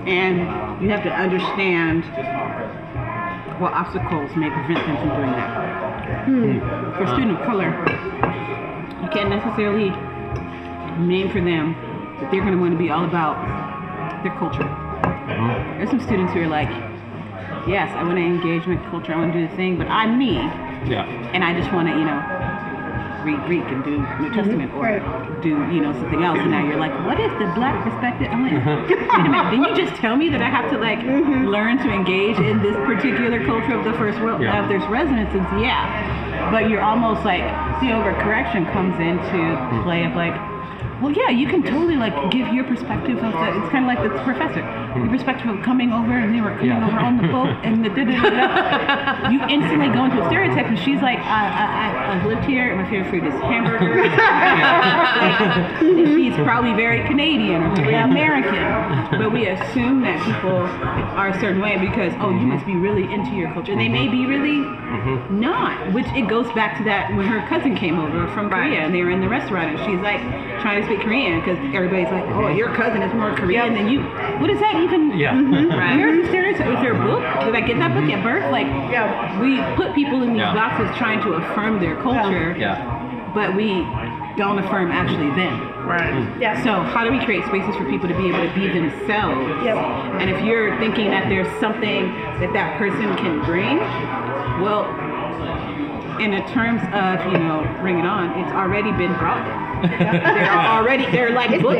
[0.05, 2.03] and you have to understand
[3.59, 6.25] what obstacles may prevent them from doing that.
[6.25, 6.59] Hmm.
[6.59, 6.93] Hmm.
[6.95, 7.69] For a student of color,
[9.03, 9.89] you can't necessarily
[10.99, 11.75] name for them
[12.19, 13.37] that they're going to want to be all about
[14.23, 14.63] their culture.
[14.63, 15.77] Uh-huh.
[15.77, 16.69] There's some students who are like,
[17.67, 20.17] yes, I want to engage with culture, I want to do the thing, but I'm
[20.17, 20.35] me,
[20.89, 21.05] Yeah.
[21.33, 22.19] and I just want to, you know,
[23.29, 24.33] read Greek and do New mm-hmm.
[24.33, 25.41] Testament or Right.
[25.41, 26.39] do, you know, something else.
[26.39, 28.27] And now you're like, what is the black perspective?
[28.31, 28.85] I'm like, uh-huh.
[28.89, 31.45] wait a minute, didn't you just tell me that I have to like mm-hmm.
[31.45, 34.41] learn to engage in this particular culture of the first world?
[34.41, 34.63] Yeah.
[34.63, 36.49] Of there's resonances, yeah.
[36.51, 37.43] But you're almost like
[37.81, 39.83] the overcorrection comes into mm-hmm.
[39.83, 40.33] play of like,
[41.01, 43.47] well, yeah, you can totally like give your perspective of the.
[43.57, 45.09] It's kind of like the professor, your hmm.
[45.09, 46.85] perspective of coming over and they were coming Yeah.
[46.85, 49.29] over on the boat and the da da da da.
[49.33, 52.69] You instantly go into a stereotype, and she's like, I, I, I, I've lived here.
[52.71, 54.11] and My favorite food is hamburgers.
[55.81, 60.67] and she's probably very Canadian or very American, but we assume that people
[61.15, 62.49] are a certain way because oh, you mm-hmm.
[62.59, 63.75] must be really into your culture.
[63.75, 64.19] They may mm-hmm.
[64.19, 65.39] be really mm-hmm.
[65.39, 68.49] not, which it goes back to that when her cousin came over from.
[68.49, 70.19] Korea and they were in the restaurant and she's like
[70.61, 74.01] trying to Korean because everybody's like, oh, your cousin is more Korean than you.
[74.39, 75.17] What does that even?
[75.17, 75.33] Yeah.
[75.33, 75.69] Mm-hmm.
[75.79, 75.95] Right.
[75.97, 76.67] Where's the stereotype?
[76.75, 77.21] Is there a book?
[77.45, 78.51] Did I get that book at birth?
[78.51, 79.39] Like, Yeah.
[79.39, 80.53] we put people in these Yeah.
[80.53, 83.31] boxes trying to affirm their culture, Yeah.
[83.33, 83.85] but we
[84.35, 85.55] don't affirm actually them.
[85.87, 86.11] Right.
[86.13, 86.39] Mm.
[86.41, 86.61] Yeah.
[86.63, 89.39] So how do we create spaces for people to be able to be themselves?
[89.63, 89.77] Yep.
[90.19, 93.77] And if you're thinking that there's something that that person can bring,
[94.61, 94.85] well,
[96.19, 99.45] in the terms of you know, bring it on, it's already been brought.
[99.81, 101.79] There are already there are like It's books.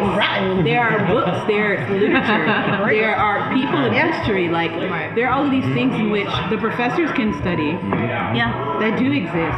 [0.63, 1.47] There are books.
[1.47, 2.45] There's literature.
[2.88, 4.12] there are people in Yeah.
[4.12, 4.49] history.
[4.49, 5.13] Like Right.
[5.15, 7.77] there are all of these things in which the professors can study
[8.33, 8.77] Yeah.
[8.79, 9.57] that do exist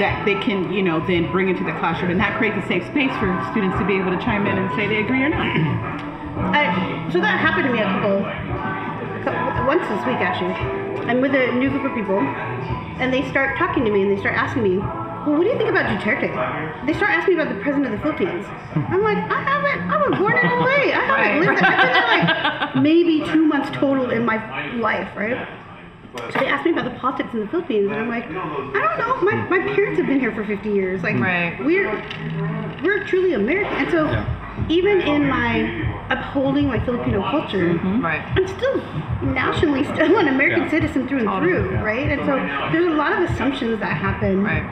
[0.00, 2.84] that they can, you know, then bring into the classroom, and that creates a safe
[2.86, 5.46] space for students to be able to chime in and say they agree or not.
[6.56, 8.24] I, so that happened to me a couple,
[9.22, 10.54] cou- once this week actually.
[11.06, 14.16] I'm with a new group of people, and they start talking to me and they
[14.20, 14.76] start asking me,
[15.26, 18.00] "Well, what do you think about Duterte?" They start asking me about the president of
[18.00, 18.46] the Philippines.
[18.74, 19.90] I'm like, I haven't.
[19.90, 20.66] I was born in LA.
[20.66, 21.68] I haven't lived there.
[21.70, 24.38] I've been there like maybe two months total in my
[24.76, 25.46] life, right?
[26.30, 28.98] So they asked me about the politics in the Philippines, and I'm like, I don't
[28.98, 29.16] know.
[29.22, 31.02] My, my parents have been here for 50 years.
[31.02, 31.56] Like, Right.
[31.64, 31.90] we're
[32.82, 34.41] we're truly American, and so Yeah.
[34.68, 38.04] Even in my upholding like Filipino culture, mm-hmm.
[38.04, 38.20] Right.
[38.36, 38.76] I'm still
[39.32, 40.70] nationally still an American Yeah.
[40.70, 41.52] citizen through and Totally.
[41.52, 42.08] through, right?
[42.10, 42.36] And so
[42.72, 44.62] there's a lot of assumptions that happen Right.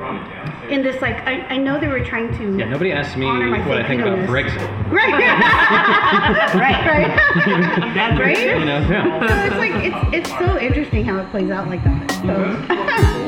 [0.71, 1.01] in this.
[1.01, 2.59] Like, I, I know they were trying to.
[2.59, 2.69] Yeah.
[2.69, 4.61] Nobody asked me what I think about Brexit.
[4.91, 5.13] Right.
[6.55, 6.87] right.
[6.87, 7.95] Right.
[7.95, 8.39] That's Right?
[8.39, 8.81] You know.
[8.91, 9.29] Yeah.
[9.29, 12.11] so it's like it's it's so interesting how it plays out like that.
[12.11, 12.19] So.
[12.27, 13.17] Mm-hmm.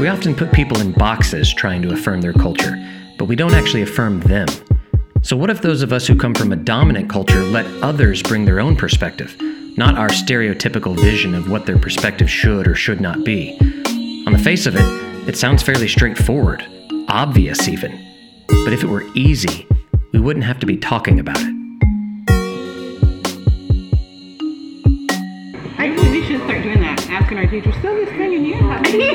[0.00, 2.74] We often put people in boxes trying to affirm their culture,
[3.18, 4.48] but we don't actually affirm them.
[5.20, 8.46] So, what if those of us who come from a dominant culture let others bring
[8.46, 9.36] their own perspective,
[9.76, 13.58] not our stereotypical vision of what their perspective should or should not be?
[14.26, 16.66] On the face of it, it sounds fairly straightforward,
[17.08, 17.90] obvious even.
[18.48, 19.68] But if it were easy,
[20.14, 21.59] we wouldn't have to be talking about it.
[26.30, 28.62] Should start doing that, asking our teachers, so this thing in here?
[28.62, 29.08] What do you,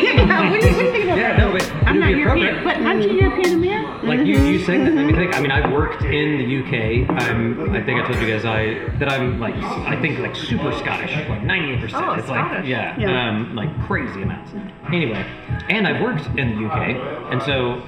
[0.52, 1.38] what do you think about Yeah, that?
[1.38, 4.08] no, but I'm not European, but aren't you European American?
[4.10, 5.34] Like you, you saying that made me think.
[5.34, 7.10] I mean, I've worked in the UK.
[7.10, 10.72] I'm, I think I told you guys I that I'm like I think like super
[10.74, 12.06] Scottish, like 98 percent.
[12.06, 13.30] Oh, it's like yeah, Yeah.
[13.30, 14.52] Um, like crazy amounts.
[14.92, 15.26] Anyway,
[15.70, 17.82] and I've worked in the UK, and so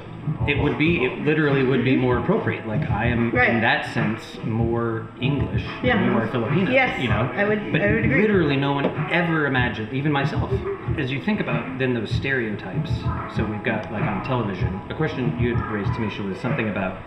[0.48, 2.68] it would be it literally would be more appropriate.
[2.68, 3.50] Like I am Right.
[3.50, 5.98] in that sense more English, Yeah.
[5.98, 6.72] than you are Filipino.
[6.72, 7.30] Yes, you know.
[7.36, 8.22] I would- But I would agree.
[8.22, 10.52] literally, no one ever imagined, even myself,
[10.98, 12.92] as you think about then those stereotypes.
[13.36, 14.80] So we've got like on television.
[14.90, 16.98] A question you had raised, Tamisha, was something about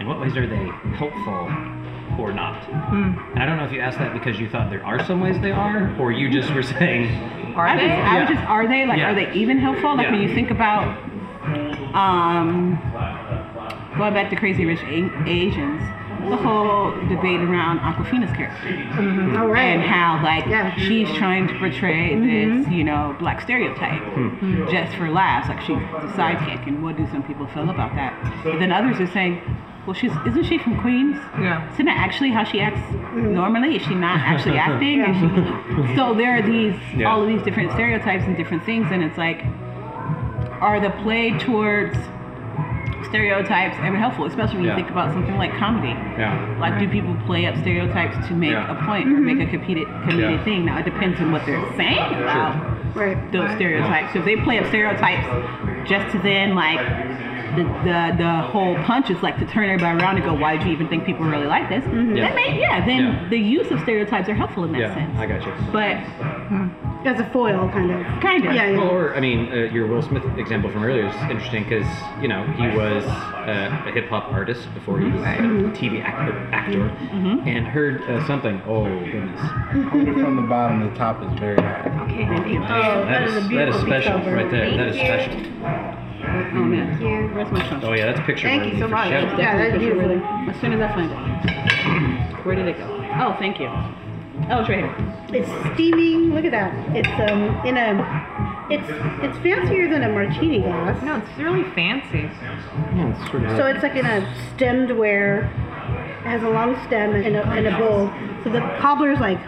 [0.00, 1.48] in what ways are they helpful
[2.18, 2.56] or not?
[2.64, 3.12] Hmm.
[3.34, 5.38] And I don't know if you asked that because you thought there are some ways
[5.40, 7.08] they are, or you just were saying,
[7.56, 7.88] Are they?
[7.88, 8.20] just, I Yeah.
[8.20, 9.10] was just, are they like, Yeah.
[9.10, 9.96] are they even helpful?
[9.96, 10.96] Like when you think about,
[11.94, 12.78] um,
[13.96, 15.82] going back to Crazy Rich A- Asians,
[16.28, 19.36] the whole debate around Awkwafina's character mm-hmm.
[19.36, 19.76] All right.
[19.76, 20.74] and how like Yeah.
[20.76, 22.72] she's trying to portray this, mm-hmm.
[22.72, 24.68] you know, black stereotype hmm.
[24.68, 26.66] just for laughs, like she's the sidekick.
[26.66, 28.14] And what do some people feel about that?
[28.44, 29.40] But then others are saying,
[29.86, 31.16] well, she's isn't she from Queens?
[31.40, 31.72] Yeah.
[31.72, 33.32] Isn't that actually how she acts mm-hmm.
[33.32, 33.76] normally?
[33.76, 35.00] Is she not actually acting?
[35.00, 37.10] Is she, so there are these Yeah.
[37.10, 39.44] all of these different stereotypes and different things, and it's like,
[40.60, 41.96] are the play towards
[43.08, 44.24] stereotypes ever helpful?
[44.26, 44.70] Especially when Yeah.
[44.72, 45.94] you think about something like comedy.
[46.18, 48.70] yeah, Like, do people play up stereotypes to make Yeah.
[48.70, 50.44] a point or make a comedic, comedic Yeah.
[50.44, 50.64] thing?
[50.64, 52.54] Now, it depends on what they're saying about
[52.94, 53.16] Right.
[53.32, 54.12] those stereotypes.
[54.12, 55.26] So if they play up stereotypes
[55.84, 56.80] just to then, like,
[57.58, 60.66] the, the, the whole punch is like to turn everybody around and go, why do
[60.66, 61.84] you even think people really like this?
[61.86, 61.92] Yeah.
[61.92, 63.28] Then, may, yeah, then Yeah.
[63.28, 65.18] the use of stereotypes are helpful in that yeah, sense.
[65.18, 65.52] I got you.
[65.72, 68.20] But, As a foil, kind of.
[68.20, 68.52] kind of.
[68.54, 68.76] Yeah, yeah.
[68.78, 71.86] Well, or I mean, uh, your Will Smith example from earlier is interesting because
[72.20, 75.26] you know he was uh, a hip hop artist before he was a
[75.78, 76.82] TV actor, actor
[77.48, 78.60] and heard uh, something.
[78.66, 79.40] Oh goodness,
[79.80, 80.90] from the bottom.
[80.90, 82.04] The top is very high.
[82.04, 82.58] Okay, thank you.
[82.64, 84.34] Oh, that is a that is special cover.
[84.34, 84.76] right there.
[84.76, 86.07] that is Thank special.
[86.28, 87.34] Oh, man.
[87.34, 87.84] Where's my phone?
[87.84, 89.08] Oh yeah, that's a picture Thank you so much.
[89.08, 89.38] sure.
[89.38, 90.10] Yeah, that's beautiful.
[90.50, 92.36] As soon as I find it.
[92.44, 92.86] Where did it go?
[93.20, 93.68] Oh, thank you.
[94.50, 95.14] Oh, it's right here.
[95.32, 96.32] It's steaming.
[96.34, 96.72] Look at that.
[96.96, 98.66] It's um in a.
[98.70, 98.88] It's
[99.24, 101.02] it's fancier than a martini glass.
[101.02, 102.20] No, it's really fancy.
[102.20, 105.44] Yeah, it's sort of So it's like in a stemmed ware.
[105.44, 108.10] It has a long stem and a, and a bowl.
[108.44, 109.38] So the cobbler's like.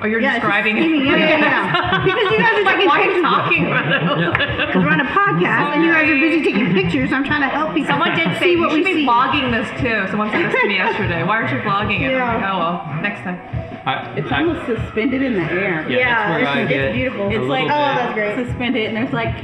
[0.00, 0.84] Oh, you're Yeah, describing it.
[1.04, 2.04] Yeah, yeah, yeah.
[2.04, 3.22] Because you guys are like, taking why are you pictures.
[3.24, 4.66] talking about it?
[4.68, 7.12] Because we're on a podcast and you guys are busy taking pictures.
[7.12, 7.90] I'm trying to help people.
[7.90, 9.06] Someone did say see you what should we be see.
[9.06, 10.06] vlogging this too.
[10.10, 11.24] Someone said this to me yesterday.
[11.24, 12.12] Why aren't you vlogging it?
[12.12, 12.34] Yeah.
[12.34, 13.38] like, oh well, next time.
[13.88, 15.88] I, It's I- almost suspended in the air.
[15.90, 17.28] yeah, that's where it's, I it's get beautiful.
[17.34, 18.46] It's like, oh, that's great.
[18.46, 19.34] Suspended, and there's like,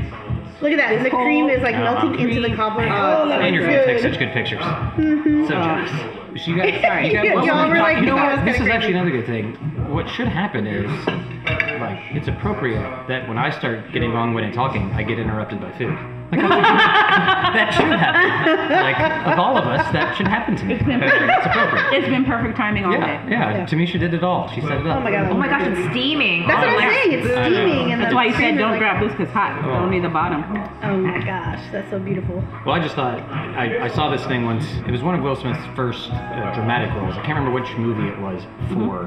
[0.62, 0.92] Look at that.
[0.94, 2.86] And the This cream is like Oh, melting into the cobbler.
[2.88, 4.10] Oh, Oh, that and was your phone takes good.
[4.12, 4.60] such good pictures.
[4.62, 5.42] Mm-hmm.
[5.44, 5.48] Oh.
[5.48, 5.90] So jealous.
[6.44, 7.06] So you guys, Sorry.
[7.08, 8.44] you guys Yeah, love y'all were like, you know no, what?
[8.46, 9.52] This is actually another good thing.
[9.94, 10.90] What should happen is,
[11.80, 15.96] like, it's appropriate that when I start getting long-winded talking, I get interrupted by food.
[16.33, 18.70] Like, that should happen.
[18.74, 18.98] Like,
[19.33, 20.74] of all of us, that should happen to me.
[20.74, 21.92] It's been It's appropriate.
[21.94, 23.30] it's been perfect timing all Yeah, day.
[23.30, 23.66] yeah, Yeah.
[23.66, 24.48] Tamisha did it all.
[24.50, 24.96] She set it up.
[24.96, 25.30] Oh my god.
[25.30, 26.48] Oh my gosh, it's steaming.
[26.48, 27.12] That's oh, what I'm saying.
[27.12, 27.92] It's steaming.
[27.92, 29.62] And That's why you cream said don't like- grab this because hot.
[29.64, 29.70] Oh.
[29.85, 30.42] Only the bottom.
[30.83, 32.42] Oh my gosh, that's so beautiful.
[32.66, 34.64] Well, I just thought I, I saw this thing once.
[34.88, 37.14] It was one of Will Smith's first uh, dramatic roles.
[37.14, 39.07] I can't remember which movie it was for.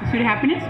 [0.00, 0.62] Pursuit of Happiness?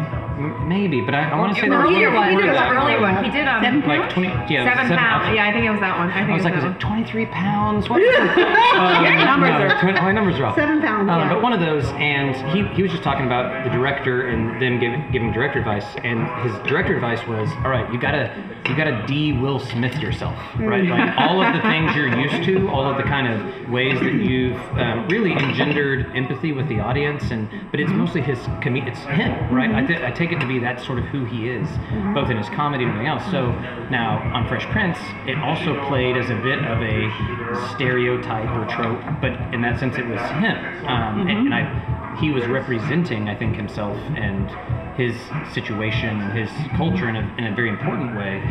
[0.68, 2.36] Maybe, but I, I want to say the there was earlier one one.
[2.38, 2.70] before It was that.
[2.70, 3.24] the one.
[3.24, 5.26] He did um Seven like twenty, yeah, seven pounds.
[5.26, 6.10] I- Yeah, I think it was that one.
[6.14, 7.88] I think I was like, was was it 23 pounds?
[7.90, 7.98] What?
[8.06, 10.54] um, Your numbers no, are- twen- my numbers are off.
[10.54, 11.28] Seven pounds, Um, yeah.
[11.34, 14.78] But one of those, and he, he was just talking about the director and them
[14.78, 18.30] giving giving director advice, and his director advice was, all right, you gotta
[18.68, 20.84] you gotta de Will Smith yourself, right?
[20.84, 20.90] Mm.
[20.90, 24.14] Like all of the things you're used to, all of the kind of ways that
[24.14, 29.00] you've um, really engendered empathy with the audience, and but it's mostly his com- it's
[29.00, 29.70] him, right?
[29.70, 29.86] I, mm-hmm.
[29.86, 32.14] th- I take it to be that's sort of who he is, mm-hmm.
[32.14, 33.24] both in his comedy and everything else.
[33.30, 33.52] So
[33.90, 39.00] now on Fresh Prince, it also played as a bit of a stereotype or trope,
[39.20, 41.97] but in that sense, it was him, um, and, and I, mm-hmm.
[42.20, 44.50] He was representing, I think, himself and
[44.96, 45.16] his
[45.52, 48.42] situation and his culture in a, in a very important way.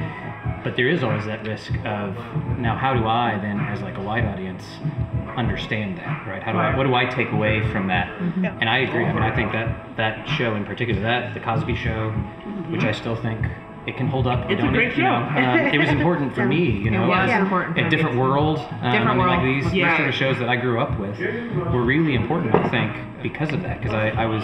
[0.64, 2.16] But there is always that risk of
[2.58, 4.64] now, how do I then, as like a wide audience,
[5.36, 6.42] understand that, right?
[6.42, 8.08] How do I, what do I take away from that?
[8.42, 8.58] Yeah.
[8.60, 9.06] And I agree.
[9.06, 12.12] I mean, I think that that show in particular, that the Cosby Show,
[12.70, 13.46] which I still think
[13.88, 14.48] it can hold up.
[14.48, 15.40] We It's a don't great need- you know, show.
[15.40, 17.06] um, it was important for me, you know.
[17.06, 17.42] It was Yeah.
[17.42, 17.78] important.
[17.80, 17.90] a me.
[17.90, 18.60] different world.
[18.60, 19.64] Um, Different I mean, Like world.
[19.64, 19.88] these, Yeah.
[19.90, 22.92] these sort of shows that I grew up with were really important, I think,
[23.24, 23.80] because of that.
[23.82, 24.44] Because I, I was,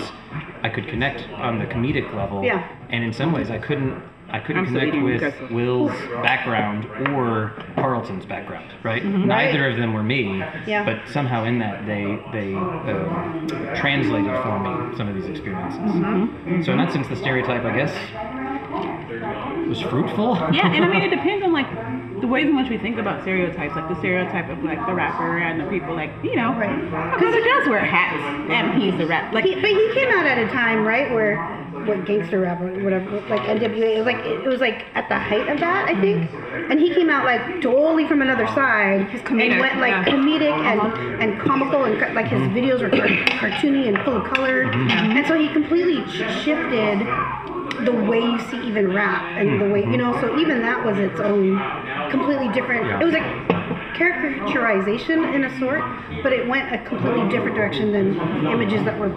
[0.63, 2.43] I could connect on the comedic level.
[2.43, 2.63] Yeah.
[2.89, 5.91] And in some ways, I couldn't, I couldn't I'm connect with Will's
[6.23, 8.71] background or Carlton's background.
[8.81, 9.03] Right.
[9.03, 9.27] Mm-hmm.
[9.27, 10.41] Neither of them were me.
[10.65, 10.83] Yeah.
[10.85, 15.79] But somehow in that they they um, translated for me some of these experiences.
[15.81, 16.61] Mm-hmm.
[16.63, 17.93] So in that sense, the stereotype, I guess,
[19.67, 20.35] was fruitful.
[20.53, 21.67] Yeah, and I mean it depends on like
[22.21, 25.37] the ways in which we think about stereotypes, like the stereotype of like the rapper
[25.39, 26.79] and the people like you know, Right.
[27.13, 30.25] because he does wear hats and he's a rap like He, but he came out
[30.25, 31.37] at a time, right, where
[31.85, 35.17] what gangster rap or whatever, like NWA, it was like it was like at the
[35.19, 36.29] height of that, I think.
[36.69, 40.05] And he came out like totally from another side He's comedic, and went like yeah.
[40.05, 44.65] comedic and and comical and like his videos were cartoony and full of color.
[44.65, 44.89] Mm-hmm.
[45.17, 46.99] And so he completely shifted
[47.85, 50.13] the way you see even rap and the way you know.
[50.21, 51.57] So even that was its own
[52.11, 52.85] completely different.
[52.85, 52.99] Yeah.
[53.01, 53.23] It was like
[53.95, 55.81] caricaturization in a sort,
[56.23, 59.09] but it went a completely different direction than the images that were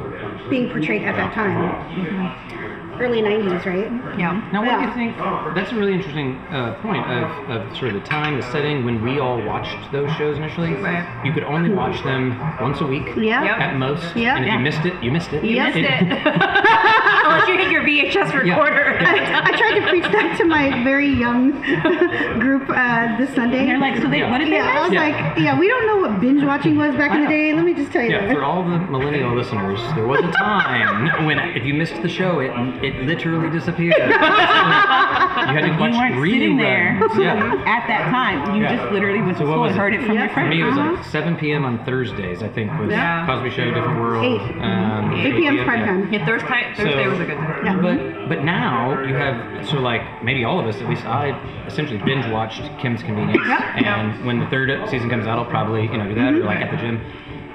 [0.50, 2.52] being portrayed at that time.
[2.98, 4.18] Early 90s, right?
[4.18, 4.40] Yeah.
[4.54, 5.18] Now, what do you think?
[5.54, 9.02] That's a really interesting uh, point of, of sort of the time, the setting when
[9.02, 10.72] we all watched those shows initially.
[10.76, 11.04] Right.
[11.22, 13.44] You could only watch them once a week Yeah.
[13.44, 13.58] Yep.
[13.60, 14.16] at most.
[14.16, 14.36] Yeah.
[14.36, 14.56] And if Yeah.
[14.56, 15.44] you missed it, you missed it.
[15.44, 15.82] You Missed it.
[17.36, 18.98] Unless you hit your VHS recorder.
[19.00, 21.50] I, I tried to preach that to my very young
[22.40, 23.58] group uh, this Sunday.
[23.60, 24.30] and they're like, so they Yeah.
[24.30, 25.02] what did they yeah, I was Yeah.
[25.02, 27.52] like, yeah, we don't know what binge watching was back in the day.
[27.52, 28.10] Let me just tell you.
[28.12, 32.08] Yeah, for all the millennial listeners, there was a time when if you missed the
[32.08, 32.50] show, it
[32.82, 33.96] it literally disappeared.
[33.98, 37.22] you had to watch you weren't sitting there reruns.
[37.22, 37.64] Yeah.
[37.66, 38.56] at that time.
[38.56, 38.76] You Yeah.
[38.76, 39.80] just literally went to So what school was and it?
[39.82, 40.20] heard it from Yeah.
[40.20, 40.50] your For friends.
[40.50, 40.92] me, it was Uh-huh.
[40.94, 41.64] like 7 p.m.
[41.64, 42.42] on Thursdays.
[42.42, 43.26] I think was Yeah.
[43.26, 44.24] Cosby Show, Different World.
[44.24, 44.40] Eight.
[44.62, 45.58] Um, 8 p.m.
[45.58, 45.86] 's prime yeah.
[45.86, 46.12] time.
[46.12, 47.64] Yeah, Thursday, Thursday So- was a good time.
[47.64, 47.80] Yeah.
[47.80, 51.30] But but now you have so like maybe all of us at least I
[51.66, 53.76] essentially binge watched Kim's Convenience Yeah.
[53.76, 56.60] and when the third season comes out I'll probably you know do that or like
[56.60, 57.00] at the gym.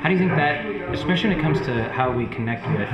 [0.02, 2.90] How do you think that, especially when it comes to how we connect with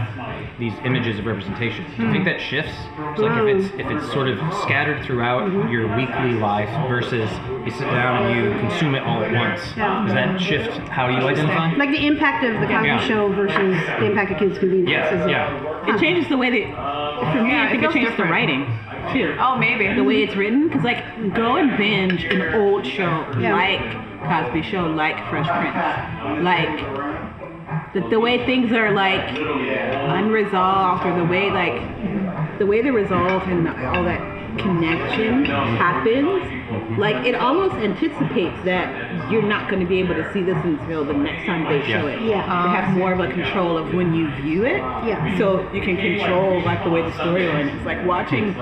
[0.59, 2.23] these images of representation, do you think hmm.
[2.25, 2.75] that shifts?
[3.15, 3.79] So like if it's hmm.
[3.79, 5.71] if it's sort of scattered throughout mm-hmm.
[5.71, 7.31] your weekly life versus
[7.63, 10.03] you sit down and you consume it all at once, Yeah.
[10.03, 11.73] does that shift how you identify?
[11.77, 13.07] Like the impact of the Cosby Yeah.
[13.07, 14.89] Show versus the impact of Kim's Convenience.
[14.89, 15.76] Yeah, is- yeah.
[15.87, 17.49] It changes the way that uh, for me.
[17.51, 18.29] Yeah, I think it, feels changes different.
[18.29, 18.65] the writing
[19.13, 19.35] too.
[19.39, 19.93] Oh, maybe.
[19.93, 23.53] the way it's written because like go and binge an old show Yeah.
[23.53, 23.81] like
[24.21, 31.23] cosby show like fresh prince like the, the way things are like unresolved or the
[31.25, 38.55] way like the way they're resolved and all that connection happens like it almost anticipates
[38.65, 41.85] that you're not going to be able to see this until the next time they
[41.87, 42.41] show it Yeah.
[42.63, 45.37] they have um, more of a control of when you view it Yeah.
[45.37, 48.53] so you can control like the way the storyline is like watching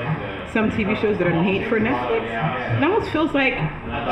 [0.54, 2.78] some TV shows that are made for Netflix.
[2.78, 3.56] It almost feels like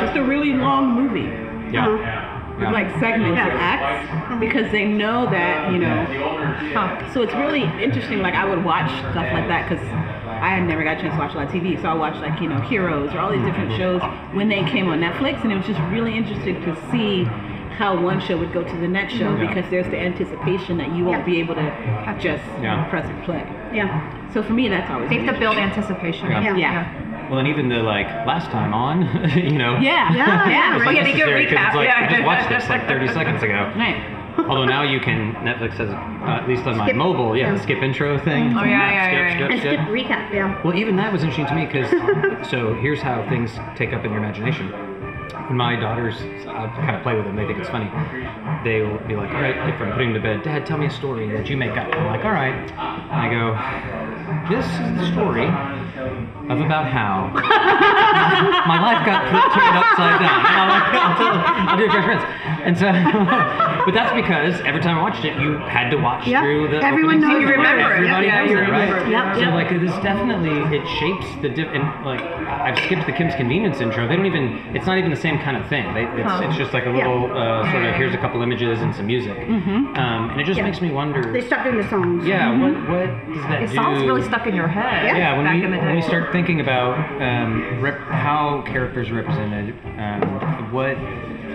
[0.04, 1.30] just a really long movie
[1.74, 1.88] Yeah.
[1.88, 2.72] with Yeah.
[2.72, 6.06] like segments or acts because they know that you know.
[6.76, 7.14] Huh.
[7.14, 8.22] So it's really interesting.
[8.22, 9.84] Like I would watch stuff like that because
[10.44, 11.82] I had never got a chance to watch a lot of TV.
[11.82, 14.02] So I watched like you know Heroes or all these different shows
[14.34, 17.24] when they came on Netflix, and it was just really interesting to see
[17.80, 19.48] how one show would go to the next show Yeah.
[19.48, 21.26] because there's the anticipation that you won't Yeah.
[21.26, 21.72] be able to
[22.20, 22.84] just Yeah.
[22.90, 23.44] press and play.
[23.74, 24.02] Yeah.
[24.32, 26.30] So for me, that's always They have to build anticipation.
[26.30, 26.56] Yeah.
[26.56, 26.86] Yeah.
[27.30, 29.02] Well, and even the like last time on,
[29.36, 29.78] you know.
[29.80, 30.14] Yeah.
[30.14, 30.76] Yeah, yeah, yeah.
[30.76, 30.88] It's right.
[30.88, 32.06] like Yeah, they give a necessary 'cause recap, It's like, yeah.
[32.06, 33.72] I just watched this like 30 seconds ago.
[33.76, 33.96] Right.
[34.38, 35.94] Although now you can, Netflix has, uh,
[36.42, 36.96] at least on my Skip.
[36.96, 37.54] mobile, yeah, Yeah.
[37.56, 38.58] the skip intro thing.
[38.58, 39.74] Oh, yeah, yeah, skip, yeah, skip, And skip.
[39.74, 40.62] skip recap, yeah.
[40.64, 44.12] Well, even that was interesting to me because, so here's how things take up in
[44.12, 44.72] your imagination.
[45.48, 46.16] When my daughters,
[46.48, 47.90] I kind of play with them, they think it's funny.
[48.64, 50.90] They'll be like, all right, if I'm putting them to bed, Dad, tell me a
[50.92, 51.94] story that you make up.
[51.94, 52.54] I'm like, all right.
[52.54, 53.54] And I go,
[54.56, 55.48] this is the story
[56.50, 57.32] of about how
[58.68, 60.40] my life got flipped turned upside down.
[60.44, 61.34] And I'm like, I'll, tell,
[61.70, 62.24] I'll do it for my friends.
[62.64, 62.88] And so,
[63.86, 66.42] but that's because every time I watched it, you had to watch Yep.
[66.44, 66.80] through the.
[66.84, 67.46] Everyone opening knows scene.
[67.48, 67.96] the remember it.
[67.96, 68.72] Everybody Yeah, knows you it, right?
[68.72, 69.12] remember it.
[69.12, 69.54] Yep, So yep.
[69.54, 74.08] like this definitely it shapes the diff and like I've skipped the Kim's Convenience intro.
[74.08, 75.94] They don't even it's not even the same kind of thing.
[75.94, 76.44] They, it's, Huh.
[76.48, 77.08] it's just like a Yeah.
[77.08, 80.58] little uh, sort of here's a couple images and some music, um, and it just
[80.58, 80.64] Yeah.
[80.66, 81.32] makes me wonder.
[81.34, 82.26] They stopped doing the songs.
[82.26, 83.76] yeah, what what does that The do?
[83.76, 85.06] song's really stuck in your head.
[85.06, 85.18] Yeah.
[85.18, 85.93] Yeah, when back we in the day.
[85.94, 90.98] When we start thinking about um, rep- how characters are represented, um, what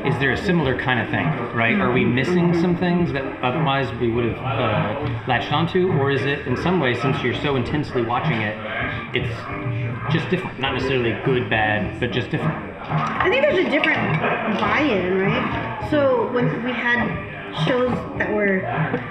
[0.06, 1.26] is there a similar kind of thing,
[1.56, 1.74] right?
[1.80, 6.22] Are we missing some things that otherwise we would have uh, latched onto, or is
[6.22, 8.56] it in some ways, since you're so intensely watching it,
[9.12, 10.60] it's just different?
[10.60, 12.54] Not necessarily good, bad, but just different.
[12.80, 14.20] I think there's a different
[14.60, 15.88] buy-in, right?
[15.90, 17.08] So when we had
[17.66, 18.60] shows that were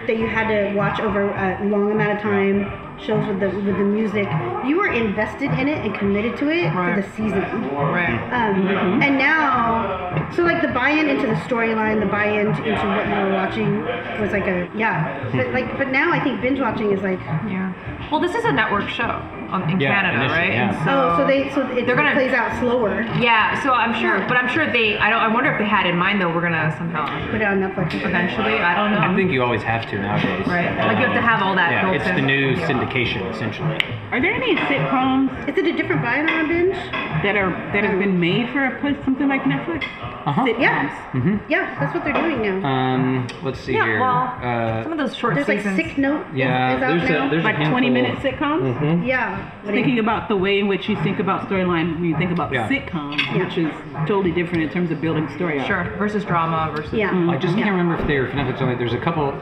[0.08, 3.66] that you had to watch over a long amount of time, shows with the with
[3.78, 4.28] the music,
[4.66, 6.96] you were invested in it and committed to it Right.
[6.96, 7.42] for the season.
[7.76, 8.20] Right.
[8.32, 13.16] Um, And now, so like the buy-in into the storyline, the buy-in into what you
[13.26, 13.82] were watching
[14.22, 15.30] was like a yeah.
[15.32, 17.74] But like, but now I think binge watching is like Yeah.
[18.12, 20.54] Well, this is a network show on, in Yeah, Canada, initially, right?
[20.54, 20.86] yeah.
[20.86, 23.02] So, oh, so they so it They're gonna- plays out slower.
[23.20, 23.62] Yeah.
[23.64, 24.98] So I'm sure, but I'm sure they.
[24.98, 25.22] I don't.
[25.22, 26.30] I wonder if they had in mind though.
[26.34, 27.94] We're gonna somehow Put it on Netflix.
[28.06, 28.60] eventually.
[28.60, 29.00] I don't know.
[29.00, 30.48] I think you always have to nowadays.
[30.48, 30.76] Right.
[30.78, 32.16] Like you have to have all that Yeah, it's in.
[32.16, 33.78] the new syndication essentially.
[34.12, 36.76] Are there any sitcoms Is it a different buy-in on a binge?
[37.24, 39.84] that are that have been made for a place something like Netflix?
[40.26, 40.44] Uh-huh.
[40.46, 40.60] Sitcoms.
[40.60, 41.40] Yeah.
[41.50, 42.68] Yeah, that's what they're doing now.
[42.68, 43.86] Um, let's see Yeah.
[43.86, 44.00] here.
[44.00, 45.62] Well, uh, some of those short There's like.
[45.62, 46.26] Sick Note.
[46.34, 47.28] yeah, is out there's now.
[47.28, 48.78] a there's Like a 20 minute sitcoms?
[48.78, 49.06] Mhm.
[49.08, 49.37] Yeah.
[49.64, 52.32] What do Thinking about the way in which you think about storyline when you think
[52.32, 52.68] about Yeah.
[52.70, 53.44] sitcoms, Yeah.
[53.46, 53.72] which is
[54.08, 55.60] totally different in terms of building story.
[55.60, 55.68] arc.
[55.68, 55.84] Sure.
[55.98, 56.94] Versus drama versus.
[56.94, 57.12] Yeah.
[57.30, 58.76] I just can't remember if they're Netflix only.
[58.76, 59.34] There's a couple,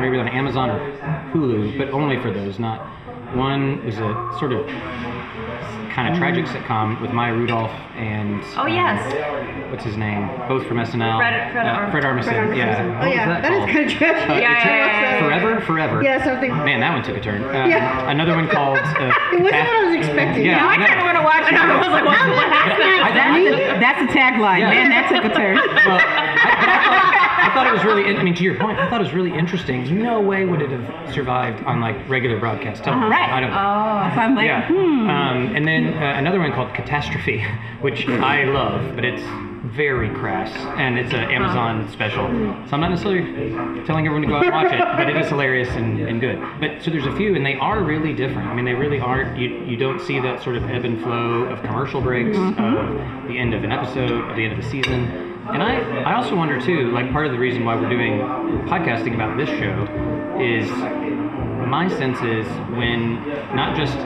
[0.00, 0.80] maybe on Amazon or
[1.32, 2.58] Hulu, but only for those.
[2.58, 2.80] Not
[3.34, 4.66] one was a sort of
[5.90, 9.00] kind of tragic sitcom with Maya Rudolph and Oh um, yes.
[9.70, 10.26] What's his name?
[10.48, 11.18] Both from SNL.
[11.18, 12.24] Fred- Fred uh, Fred Armisen.
[12.24, 12.56] Fred Armisen.
[12.56, 13.00] Yeah.
[13.02, 14.28] Oh yeah, that that is kind of trash.
[14.30, 15.20] Uh, Yeah, yeah, yeah.
[15.24, 16.02] Forever, forever.
[16.02, 16.50] Yeah, something.
[16.50, 17.42] Man, that one took a turn.
[17.44, 18.10] Uh, Yeah.
[18.10, 18.78] Another one called.
[18.78, 20.44] Uh, It wasn't what I was expecting.
[20.44, 21.54] Yeah, Now I I kind of want to watch it.
[21.60, 23.80] I was like, what, what happened?
[23.80, 24.60] That's, that's a tagline.
[24.68, 25.54] Man, that took a turn.
[25.56, 28.04] well, I, I, thought, I thought it was really.
[28.16, 30.02] I mean, to your point, I thought it was really interesting.
[30.02, 33.10] No way would it have survived on like regular broadcast television.
[33.10, 33.30] Right.
[33.30, 33.50] I don't.
[33.50, 34.14] Oh.
[34.14, 34.66] So I'm like, yeah.
[34.68, 35.08] hmm.
[35.10, 37.44] Um, and then uh, another one called Catastrophe,
[37.80, 39.22] which I love, but it's
[39.74, 42.26] very crass, and it's an Amazon special.
[42.66, 45.28] So I'm not necessarily telling everyone to go out and watch it, but it is
[45.28, 46.40] hilarious and, and good.
[46.60, 48.48] But so there's a few, and they are really different.
[48.48, 49.22] I mean, they really are.
[49.36, 52.62] You you don't see that sort of ebb and flow of commercial breaks, mm-hmm.
[52.62, 55.30] of the end of an episode, of the end of a season.
[55.48, 58.20] And I, I also wonder too, like part of the reason why we're doing
[58.68, 59.82] podcasting about this show
[60.40, 60.68] is
[61.68, 62.46] my sense is
[62.76, 63.96] when not just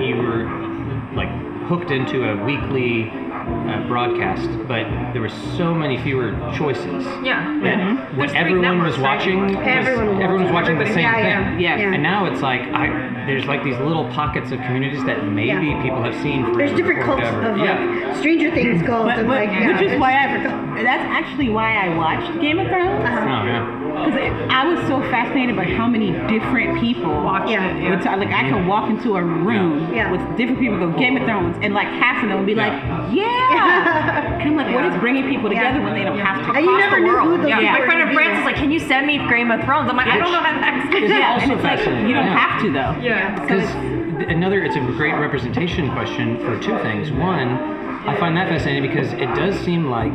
[0.00, 0.44] you were
[1.14, 1.28] like
[1.68, 3.10] hooked into a weekly
[3.48, 7.04] uh, broadcast, but there were so many fewer choices.
[7.24, 7.58] Yeah.
[7.62, 9.16] That There's when three everyone was networks, right?
[9.18, 11.14] watching, was- Everyone was everyone was watching the same Yeah,
[11.50, 11.60] thing.
[11.60, 11.92] yeah, Yeah.
[11.94, 12.86] And now it's like I,
[13.26, 15.82] there's like these little pockets of communities that maybe Yeah.
[15.82, 16.56] people have seen.
[16.56, 17.50] There's different or cults whatever.
[17.50, 18.06] of yeah.
[18.08, 20.82] like Stranger Things cults But, and but, like yeah, which is why just different I,
[20.82, 23.04] that's actually why I watched Game of Thrones.
[23.04, 23.18] Uh-huh.
[23.18, 23.87] Oh yeah.
[24.04, 27.66] Because I was so fascinated by how many different people Watch Yeah.
[27.76, 27.90] it.
[27.90, 30.10] would talk- like I could walk into a room Yeah.
[30.10, 31.26] with different people go Game of oh.
[31.26, 32.72] Thrones and like half of them would be like,
[33.12, 34.38] yeah.
[34.40, 35.64] And I'm like, what is bringing people Yeah.
[35.68, 36.52] together when they don't have to?
[36.52, 37.42] And you never the knew who world.
[37.42, 37.60] the yeah.
[37.60, 37.72] Yeah.
[37.72, 39.88] My friend of France is like, can you send me Game of Thrones?
[39.90, 42.08] I'm like, I don't know how that's Is it Yeah, also and it's like fascinating?
[42.08, 42.94] you don't have to though.
[43.00, 43.34] Yeah.
[43.36, 47.10] So Because it's- another, it's a great representation question for two things.
[47.12, 47.58] One,
[48.06, 50.12] I find that fascinating because it does seem like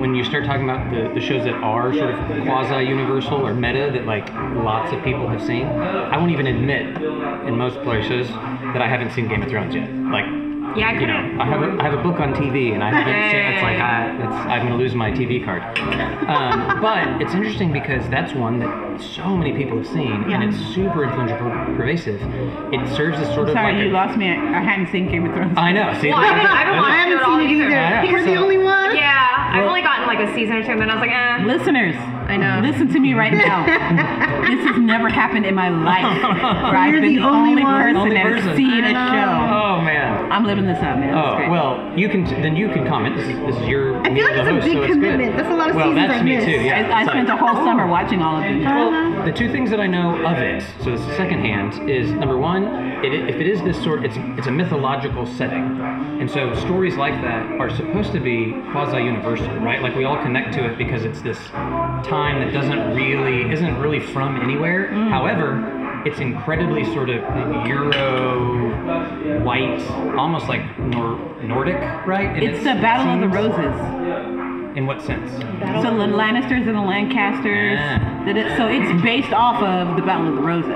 [0.00, 3.54] when you start talking about the, the shows that are sort of quasi universal or
[3.54, 4.28] meta that like
[4.64, 6.96] lots of people have seen, I won't even admit
[7.46, 9.90] in most places that I haven't seen Game of Thrones yet.
[9.90, 10.41] Like,
[10.76, 11.42] Yeah, I you know.
[11.42, 13.38] I have a, I have a book on TV and I haven't Yeah, seen.
[13.40, 15.62] yeah, It's like yeah, I, it's, I'm going to lose my TV card.
[16.28, 20.56] Um, but it's interesting because that's one that so many people have seen and it's
[20.74, 22.20] super influential, per- pervasive.
[22.72, 24.28] It serves as sort of sorry, like you a, lost me.
[24.30, 25.56] I, I hadn't seen Game of Thrones.
[25.56, 25.92] I know.
[26.00, 27.70] See, Well, I haven't, I haven't I watched haven't it seen it either.
[27.70, 28.96] Yeah, You're the only one.
[28.96, 31.10] Yeah, I've Well- only gotten like a season or two, and then I was like,
[31.10, 31.44] eh.
[31.44, 31.96] Listeners,
[32.32, 32.66] I know.
[32.66, 33.66] Listen to me right now.
[34.48, 36.02] this has never happened in my life.
[36.22, 38.48] Where I've You're been the the only only, person Only that person.
[38.48, 39.52] has seen a show.
[39.52, 40.32] Oh man.
[40.32, 41.12] I'm living this up, man.
[41.12, 43.16] Oh well, you can then you can comment.
[43.16, 44.00] This is, this is your.
[44.00, 45.30] I feel like the it's a host, big so it's commitment.
[45.36, 45.38] Good.
[45.44, 46.46] That's a lot of well, seasons that's I me missed.
[46.46, 46.52] too.
[46.52, 46.88] Yeah.
[46.88, 47.64] I, I spent like- a whole oh.
[47.66, 48.64] summer watching all of these.
[48.64, 52.38] Well, the two things that I know of it, so this is secondhand, is number
[52.38, 52.64] one,
[53.04, 55.80] it, if it is this sort, it's it's a mythological setting,
[56.18, 59.82] and so stories like that are supposed to be quasi-universal, right?
[59.82, 64.00] Like we all connect to it because it's this time that doesn't really isn't really
[64.00, 64.88] from anywhere.
[65.10, 65.78] However.
[66.04, 67.22] It's incredibly sort of
[67.64, 69.80] Euro white,
[70.18, 72.26] almost like Nor- Nordic, right?
[72.28, 74.76] And It's the Battle of the Roses.
[74.76, 75.30] In what sense?
[75.30, 77.78] So the Lannisters and the Lancasters.
[77.78, 78.24] Yeah.
[78.24, 80.70] That it- so it's based off of the Battle of the Roses.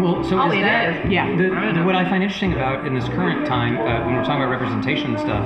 [0.00, 1.12] Well, so Oh, is it that, is.
[1.12, 1.30] Yeah.
[1.36, 4.42] The, the, what I find interesting about in this current time, uh, when we're talking
[4.42, 5.44] about representation and stuff,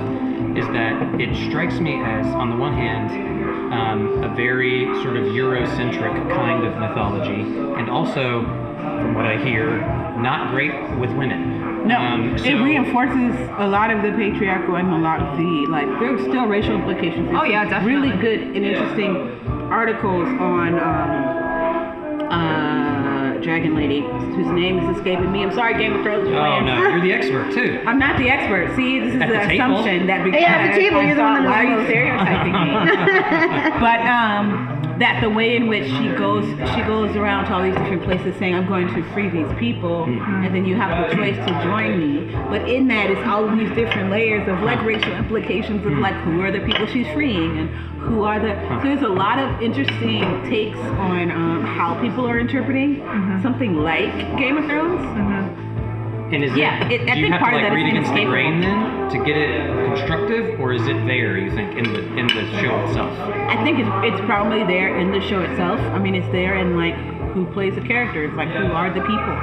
[0.56, 3.10] is that it strikes me as, on the one hand,
[3.72, 7.42] um, a very sort of Eurocentric kind of mythology,
[7.78, 9.78] and also, from what I hear,
[10.18, 11.86] not great with women.
[11.86, 15.86] No, Um, it reinforces a lot of the patriarchal and a lot of the like.
[16.00, 17.28] There's still racial implications.
[17.28, 18.10] There's Oh, yeah, some definitely.
[18.10, 19.16] Really good and interesting
[19.70, 22.85] articles on um, uh,
[23.42, 25.42] Dragon Lady, whose name is escaping me.
[25.44, 26.28] I'm sorry, Game of Thrones.
[26.28, 26.66] Oh fans.
[26.66, 27.82] no, you're the expert too.
[27.86, 28.74] I'm not the expert.
[28.76, 31.14] See, this is At the, the assumption that because Yeah, at the table, I you're
[31.14, 33.80] the thought, one that why are you most." stereotyping me?
[33.80, 37.74] but um, that the way in which she goes she goes around to all these
[37.74, 40.44] different places saying I'm going to free these people mm-hmm.
[40.44, 42.32] and then you have the choice to join me.
[42.48, 46.14] But in that is all of these different layers of like racial implications of like
[46.24, 47.68] who are the people she's freeing and
[48.00, 52.38] who are the so there's a lot of interesting takes on um, how people are
[52.38, 53.42] interpreting mm-hmm.
[53.42, 55.75] something like Game of Thrones mm-hmm.
[56.32, 57.78] And is Yeah, it, it- I do you think have part to of like that
[57.78, 61.38] is read against the grain then to get it constructive, or is it there?
[61.38, 63.12] You think in the in the show itself?
[63.48, 65.78] I think it's, it's probably there in the show itself.
[65.94, 66.96] I mean, it's there in like
[67.32, 69.36] who plays the characters, like who are the people.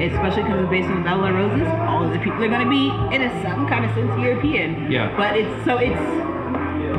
[0.00, 2.70] Especially because it's based on Battle of Roses, all of the people are going to
[2.70, 4.90] be in a some kind of sense European.
[4.90, 5.14] Yeah.
[5.16, 6.00] But it's so it's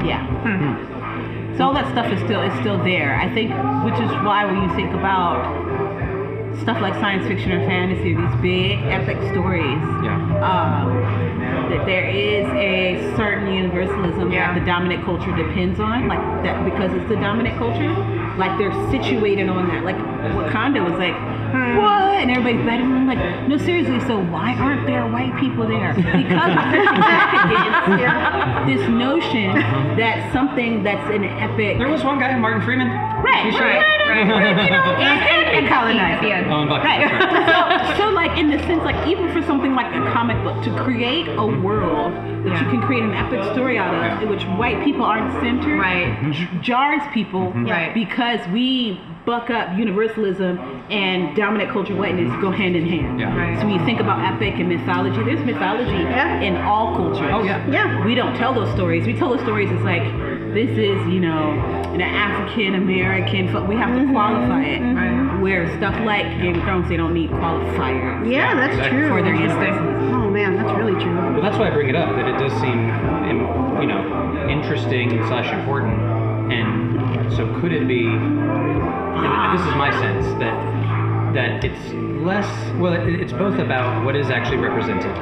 [0.06, 0.22] yeah.
[0.46, 1.58] Hmm.
[1.58, 3.16] So all that stuff is still is still there.
[3.16, 3.50] I think,
[3.86, 5.63] which is why when you think about
[6.62, 10.16] stuff like science fiction or fantasy, these big epic stories, Yeah.
[10.42, 14.54] um, that there is a certain universalism Yeah.
[14.54, 17.90] that the dominant culture depends on, like that because it's the dominant culture.
[18.38, 19.84] Like they're situated on that.
[19.84, 21.16] Like Wakanda was like,
[21.54, 21.78] Hmm.
[21.78, 22.18] what?
[22.24, 24.00] And everybody's betting on like, no, seriously.
[24.08, 25.94] So why aren't there white people there?
[25.94, 29.96] Because we're pushing back against this notion uh-huh.
[30.02, 32.88] that something that's an epic, There was one guy, Martin Freeman.
[32.90, 33.62] right, You sure?
[33.62, 36.16] right, right, right, you know, and, and, and colonizer.
[36.18, 36.52] At the end.
[36.52, 36.88] Oh, and Bucky.
[36.88, 37.06] Right.
[37.06, 37.98] that's right.
[37.98, 40.74] so, so, like in the sense, like even for something like a comic book, to
[40.84, 41.62] create a mm-hmm.
[41.62, 42.72] world that you Yeah.
[42.72, 46.32] can create an epic story out of, in which white people aren't centered, Right.
[46.34, 47.66] j- jars people, mm-hmm.
[47.68, 47.94] Right.
[47.94, 50.60] because we buck up universalism
[50.92, 53.20] and dominant culture whiteness go hand in hand.
[53.20, 53.36] Yeah.
[53.36, 53.58] Right.
[53.60, 56.42] So when you think about epic and mythology, there's mythology Yeah.
[56.42, 57.30] in all cultures.
[57.32, 57.66] Oh, yeah.
[57.70, 58.06] Yeah.
[58.06, 59.06] We don't tell those stories.
[59.06, 60.04] We tell those stories It's like
[60.54, 61.52] this is, you know,
[61.94, 63.48] an African American.
[63.52, 64.12] fo- We have to mm-hmm.
[64.14, 64.82] qualify it.
[64.82, 64.98] Mm-hmm.
[64.98, 65.42] Right.
[65.42, 69.00] Where stuff like Game of Thrones, they don't need qualifiers Yeah, that's exactly.
[69.00, 69.10] true.
[69.10, 70.14] for their universalism.
[70.14, 71.16] Oh man, that's really true.
[71.16, 72.10] Well, that's why I bring it up.
[72.16, 72.88] That it does seem,
[73.82, 75.94] you know, interesting slash important.
[76.52, 76.83] And
[77.36, 78.04] so, could it be?
[78.04, 82.48] This is my sense that that it's less.
[82.80, 85.16] Well, it, it's both about what is actually represented.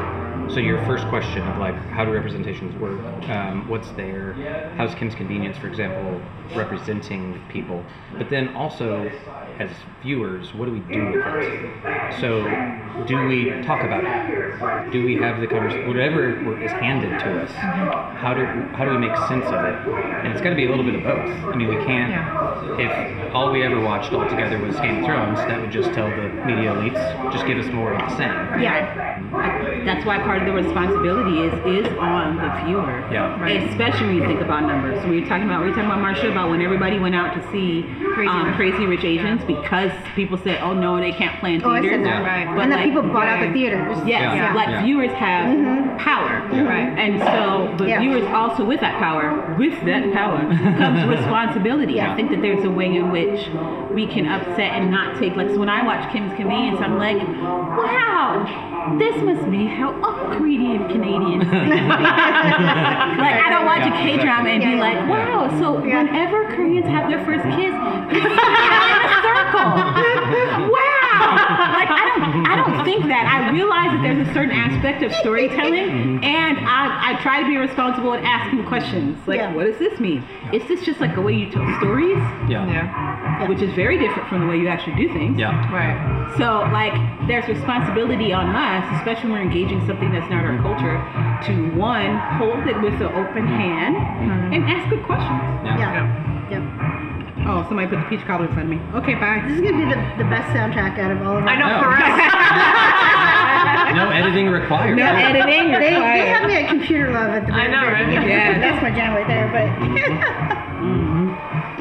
[0.52, 3.00] So your first question of like how do representations work?
[3.30, 4.34] Um, what's there?
[4.76, 6.22] How's Kim's Convenience, for example,
[6.54, 7.86] representing people?
[8.18, 9.10] But then also,
[9.62, 9.70] as
[10.02, 12.20] viewers, what do we do with it?
[12.20, 12.44] So,
[13.06, 14.92] do we talk about it?
[14.92, 15.88] Do we have the conversation?
[15.88, 18.44] Whatever is handed to us, how do
[18.76, 19.76] how do we make sense of it?
[20.26, 21.54] And it's got to be a little bit of both.
[21.54, 22.12] I mean, we can't.
[22.80, 26.30] If all we ever watched altogether was Game of Thrones, that would just tell the
[26.46, 28.62] media elites, just give us more of the same.
[28.62, 29.20] Yeah.
[29.86, 31.54] That's why part of the responsibility is
[31.88, 33.00] is on the viewer.
[33.12, 33.40] Yeah.
[33.40, 33.64] Right.
[33.70, 35.02] Especially when you think about numbers.
[35.04, 37.42] When you're talking about, we were talking about Marsha about when everybody went out to
[37.52, 37.84] see
[38.14, 41.64] Crazy um, Rich- Crazy Rich Asians because people said, oh no, they can't play in
[41.64, 41.98] Oh, I theaters.
[41.98, 42.24] said that.
[42.24, 42.46] Right.
[42.56, 43.98] But and then like, people bought out the theaters.
[44.06, 44.54] Yes, Yeah.
[44.54, 44.84] like Yeah.
[44.84, 45.98] viewers have mm-hmm.
[45.98, 46.42] power.
[46.52, 46.90] Right.
[46.98, 48.00] And so, but Yeah.
[48.00, 50.40] viewers also with that power, with that power
[50.78, 51.94] comes responsibility.
[51.94, 52.12] Yeah.
[52.14, 53.48] I think that there's a way in which
[53.94, 57.18] we can upset and not take, like, so when I watch Kim's Convenience, I'm like,
[57.22, 61.70] wow, this must be how all Korean Canadians think.
[61.70, 64.72] like, I don't watch a Yeah, K drama and exactly.
[64.72, 66.04] be Yeah, like, wow, so Yeah.
[66.04, 67.72] whenever Koreans have their first kiss,
[68.12, 69.72] they sit down in a circle.
[70.72, 71.20] wow.
[71.78, 73.26] Like I don't I don't think that.
[73.28, 76.24] I realize that there's a certain aspect of storytelling mm-hmm.
[76.24, 79.18] and I, I try to be responsible at asking questions.
[79.28, 79.54] Like, Yeah.
[79.54, 80.24] what does this mean?
[80.54, 82.18] Is this just like the way you tell stories?
[82.50, 82.66] Yeah.
[82.68, 83.48] Yeah.
[83.48, 85.40] Which is very different from the way you actually do things.
[85.40, 85.54] Yeah.
[85.72, 85.98] Right.
[86.38, 86.94] So, like,
[87.28, 90.64] there's responsibility on us, especially when we're engaging something that's not our mm-hmm.
[90.64, 90.98] culture,
[91.48, 93.62] to one, hold it with an open mm-hmm.
[93.62, 95.42] hand and ask good questions.
[95.66, 95.78] Yeah.
[95.78, 96.50] Yeah.
[96.52, 97.12] Yeah.
[97.48, 98.82] Oh, somebody put the peach cobbler in front of me.
[99.02, 99.42] Okay, bye.
[99.48, 101.74] This is gonna be the, the best soundtrack out of all of our I know
[101.74, 101.82] No.
[101.82, 102.06] for real.
[103.96, 104.98] No editing required.
[104.98, 107.70] No editing They, they have me at computer love at the moment.
[107.70, 108.06] I know, right?
[108.06, 108.30] beginning.
[108.30, 108.60] Yeah.
[108.60, 109.48] that's my jam right there.
[109.52, 110.62] But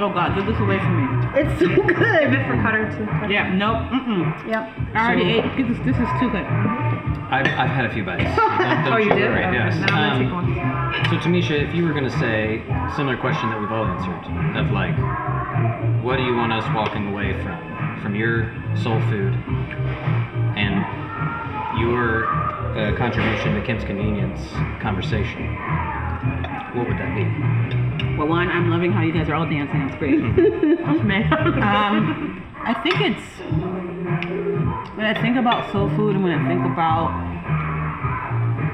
[0.00, 1.28] Oh God, get this away from me.
[1.40, 2.32] it's so Give good.
[2.32, 3.04] it for Kutter too.
[3.30, 3.84] Yeah, nope.
[3.92, 4.48] Mm-mm.
[4.48, 4.72] Yep.
[4.94, 5.56] I already So- ate.
[5.68, 6.46] This is, this is too good.
[7.30, 8.24] I've, I've had a few bites.
[8.36, 8.48] Don't-
[8.84, 9.28] don't Oh, you did?
[9.28, 9.52] worry, Okay.
[9.60, 9.76] Yes.
[9.76, 11.04] Now I'm gonna take Um, one.
[11.10, 12.62] So, Tamisha, if you were going to say
[12.96, 14.96] similar question that we've all answered, of like,
[16.02, 19.79] what do you want us walking away from, from your soul food, and
[21.80, 24.40] your uh, contribution to Kim's Convenience
[24.80, 25.56] conversation,
[26.74, 27.24] what would that be?
[28.16, 29.82] Well, one, I'm loving how you guys are all dancing.
[29.88, 30.20] It's great.
[30.90, 33.22] Um, I think it's
[34.96, 37.08] when I think about soul food and when I think about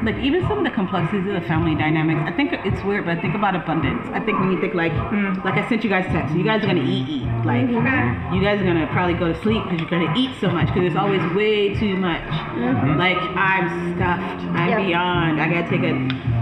[0.07, 2.21] like even some of the complexities of the family dynamics.
[2.25, 4.07] I think it's weird, but I think about abundance.
[4.15, 5.45] I think when you think like, mm.
[5.45, 7.27] like I sent you guys text, you guys are gonna eat, eat.
[7.45, 8.35] Like mm-hmm.
[8.35, 10.83] you guys are gonna probably go to sleep because you're gonna eat so much because
[10.83, 12.23] there's always way too much.
[12.23, 12.97] Mm-hmm.
[12.99, 14.43] Like I'm stuffed.
[14.55, 14.87] I'm Yep.
[14.87, 15.41] beyond.
[15.41, 15.95] I gotta take a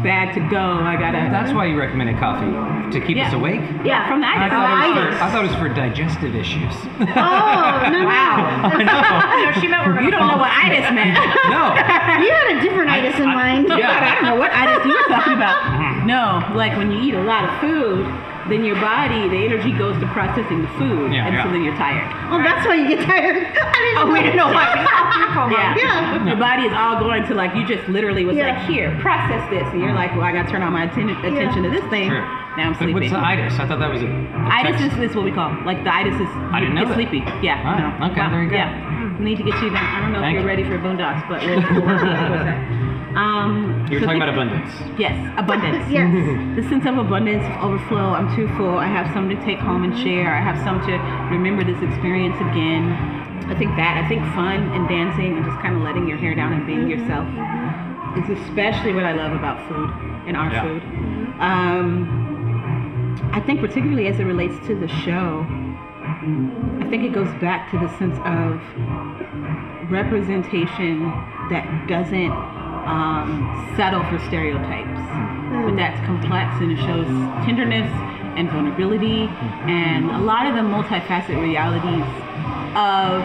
[0.04, 0.60] bag to go.
[0.84, 1.32] I gotta.
[1.32, 2.52] That's why you recommended coffee
[2.92, 3.60] to keep us awake.
[3.84, 4.52] yeah, from the I itis.
[4.52, 5.18] thought, it was itis.
[5.18, 6.74] for, I thought it was for digestive issues.
[7.16, 8.68] Oh, no, Wow.
[8.68, 9.00] I know.
[9.00, 11.16] No, she meant we're You don't know what itis meant.
[11.54, 11.72] No.
[12.20, 13.53] You had a different itis in mind.
[13.62, 13.90] Yeah.
[14.02, 15.57] I don't know what itis you were talking about.
[15.62, 16.07] Mm-hmm.
[16.07, 18.05] No, like when you eat a lot of food,
[18.48, 21.44] then your body, the energy goes to processing the food, Yeah, and yeah.
[21.44, 22.05] so then you're tired.
[22.28, 23.40] Oh, that's why you get tired.
[23.57, 24.68] I didn't Oh, we didn't know why.
[25.34, 25.55] coma.
[25.55, 25.74] Yeah.
[25.76, 26.26] Yeah.
[26.28, 28.52] Your body is all going to like you just literally was Yeah.
[28.55, 29.96] like here, process this, and you're mm-hmm.
[29.96, 32.09] like, well, I got to turn on my atten- attention to this thing.
[32.11, 32.20] Sure.
[32.55, 32.94] Now I'm But sleeping.
[32.94, 33.59] what's the itis?
[33.59, 34.07] I thought that was a.
[34.07, 36.90] a Itis is, is what we call like the itis is I didn't know it's
[36.90, 37.00] that.
[37.00, 37.18] sleepy.
[37.42, 37.64] Yeah.
[37.64, 37.98] Wow.
[37.98, 38.12] No.
[38.12, 38.57] Okay, there you go.
[38.57, 39.18] Yeah.
[39.18, 39.82] We need to get you down.
[39.82, 40.62] I don't know Thank if you're you.
[40.62, 42.80] ready for boondocks, but we'll, we'll work towards that.
[43.16, 44.72] Um, You're so talking think- about abundance.
[44.98, 45.88] Yes, abundance.
[45.90, 46.10] Yes.
[46.56, 48.14] The sense of abundance, overflow.
[48.14, 48.76] I'm too full.
[48.78, 50.34] I have some to take home and share.
[50.34, 50.92] I have some to
[51.30, 52.90] remember this experience again.
[53.46, 54.00] I think that.
[54.02, 56.88] I think fun and dancing and just kind of letting your hair down and being
[56.88, 57.26] yourself
[58.18, 59.90] is especially what I love about food
[60.26, 60.62] and our Yeah.
[60.62, 60.82] food.
[61.40, 65.44] Um, I think particularly as it relates to the show,
[66.80, 68.60] I think it goes back to the sense of
[69.90, 71.04] representation
[71.50, 72.32] that doesn't
[72.87, 75.68] um, settle for stereotypes, hmm.
[75.68, 77.07] but that's complex and it shows
[77.45, 77.91] tenderness
[78.37, 79.30] and vulnerability
[79.70, 82.05] and a lot of the multifaceted realities
[82.74, 83.22] of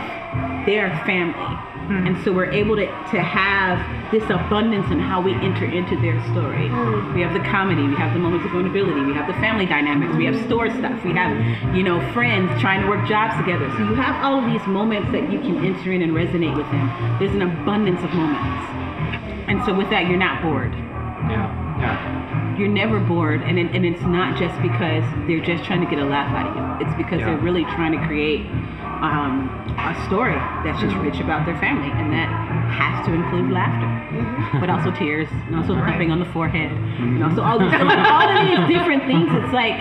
[0.66, 1.56] their family.
[1.90, 2.06] Hmm.
[2.06, 3.82] And so we're able to, to have
[4.12, 6.70] this abundance in how we enter into their story.
[6.70, 7.16] Hmm.
[7.16, 10.16] We have the comedy, we have the moments of vulnerability, we have the family dynamics,
[10.16, 11.34] we have store stuff, we have,
[11.76, 13.70] you know, friends trying to work jobs together.
[13.72, 16.70] So you have all of these moments that you can enter in and resonate with
[16.70, 17.18] them.
[17.18, 18.79] There's an abundance of moments.
[19.60, 20.72] And so with that, you're not bored.
[21.28, 21.52] Yeah.
[21.84, 22.56] Yeah.
[22.58, 26.00] You're never bored, and it, and it's not just because they're just trying to get
[26.00, 26.88] a laugh out of you.
[26.88, 27.26] It's because Yeah.
[27.36, 28.48] they're really trying to create
[29.04, 32.32] um, a story that's just rich about their family, and that
[32.72, 37.42] has to include laughter, but also tears, and also thumping on the forehead, and also
[37.44, 39.28] all, these, all of these different things.
[39.44, 39.76] It's like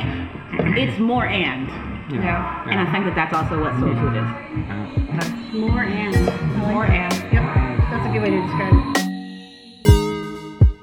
[0.74, 1.68] it's more and,
[2.10, 2.66] Yeah.
[2.66, 5.54] and I think that that's also what soul food is.
[5.54, 6.14] More and.
[6.66, 7.14] More and.
[7.32, 7.42] Yep.
[7.90, 8.97] That's a good way to describe it.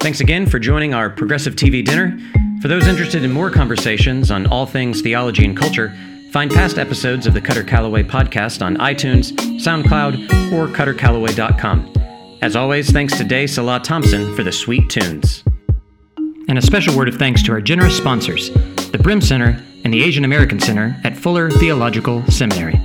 [0.05, 2.15] Thanks again for joining our Progressive TV dinner.
[2.61, 5.91] For those interested in more conversations on all things theology and culture,
[6.31, 12.37] find past episodes of the Kutter Callaway podcast on iTunes, SoundCloud, or kuttercallaway.com.
[12.43, 15.43] As always, thanks to Day Salah Thompson for the sweet tunes.
[16.47, 18.51] And a special word of thanks to our generous sponsors,
[18.91, 22.79] the Brehm Center and the Asian American Center at Fuller Theological Seminary.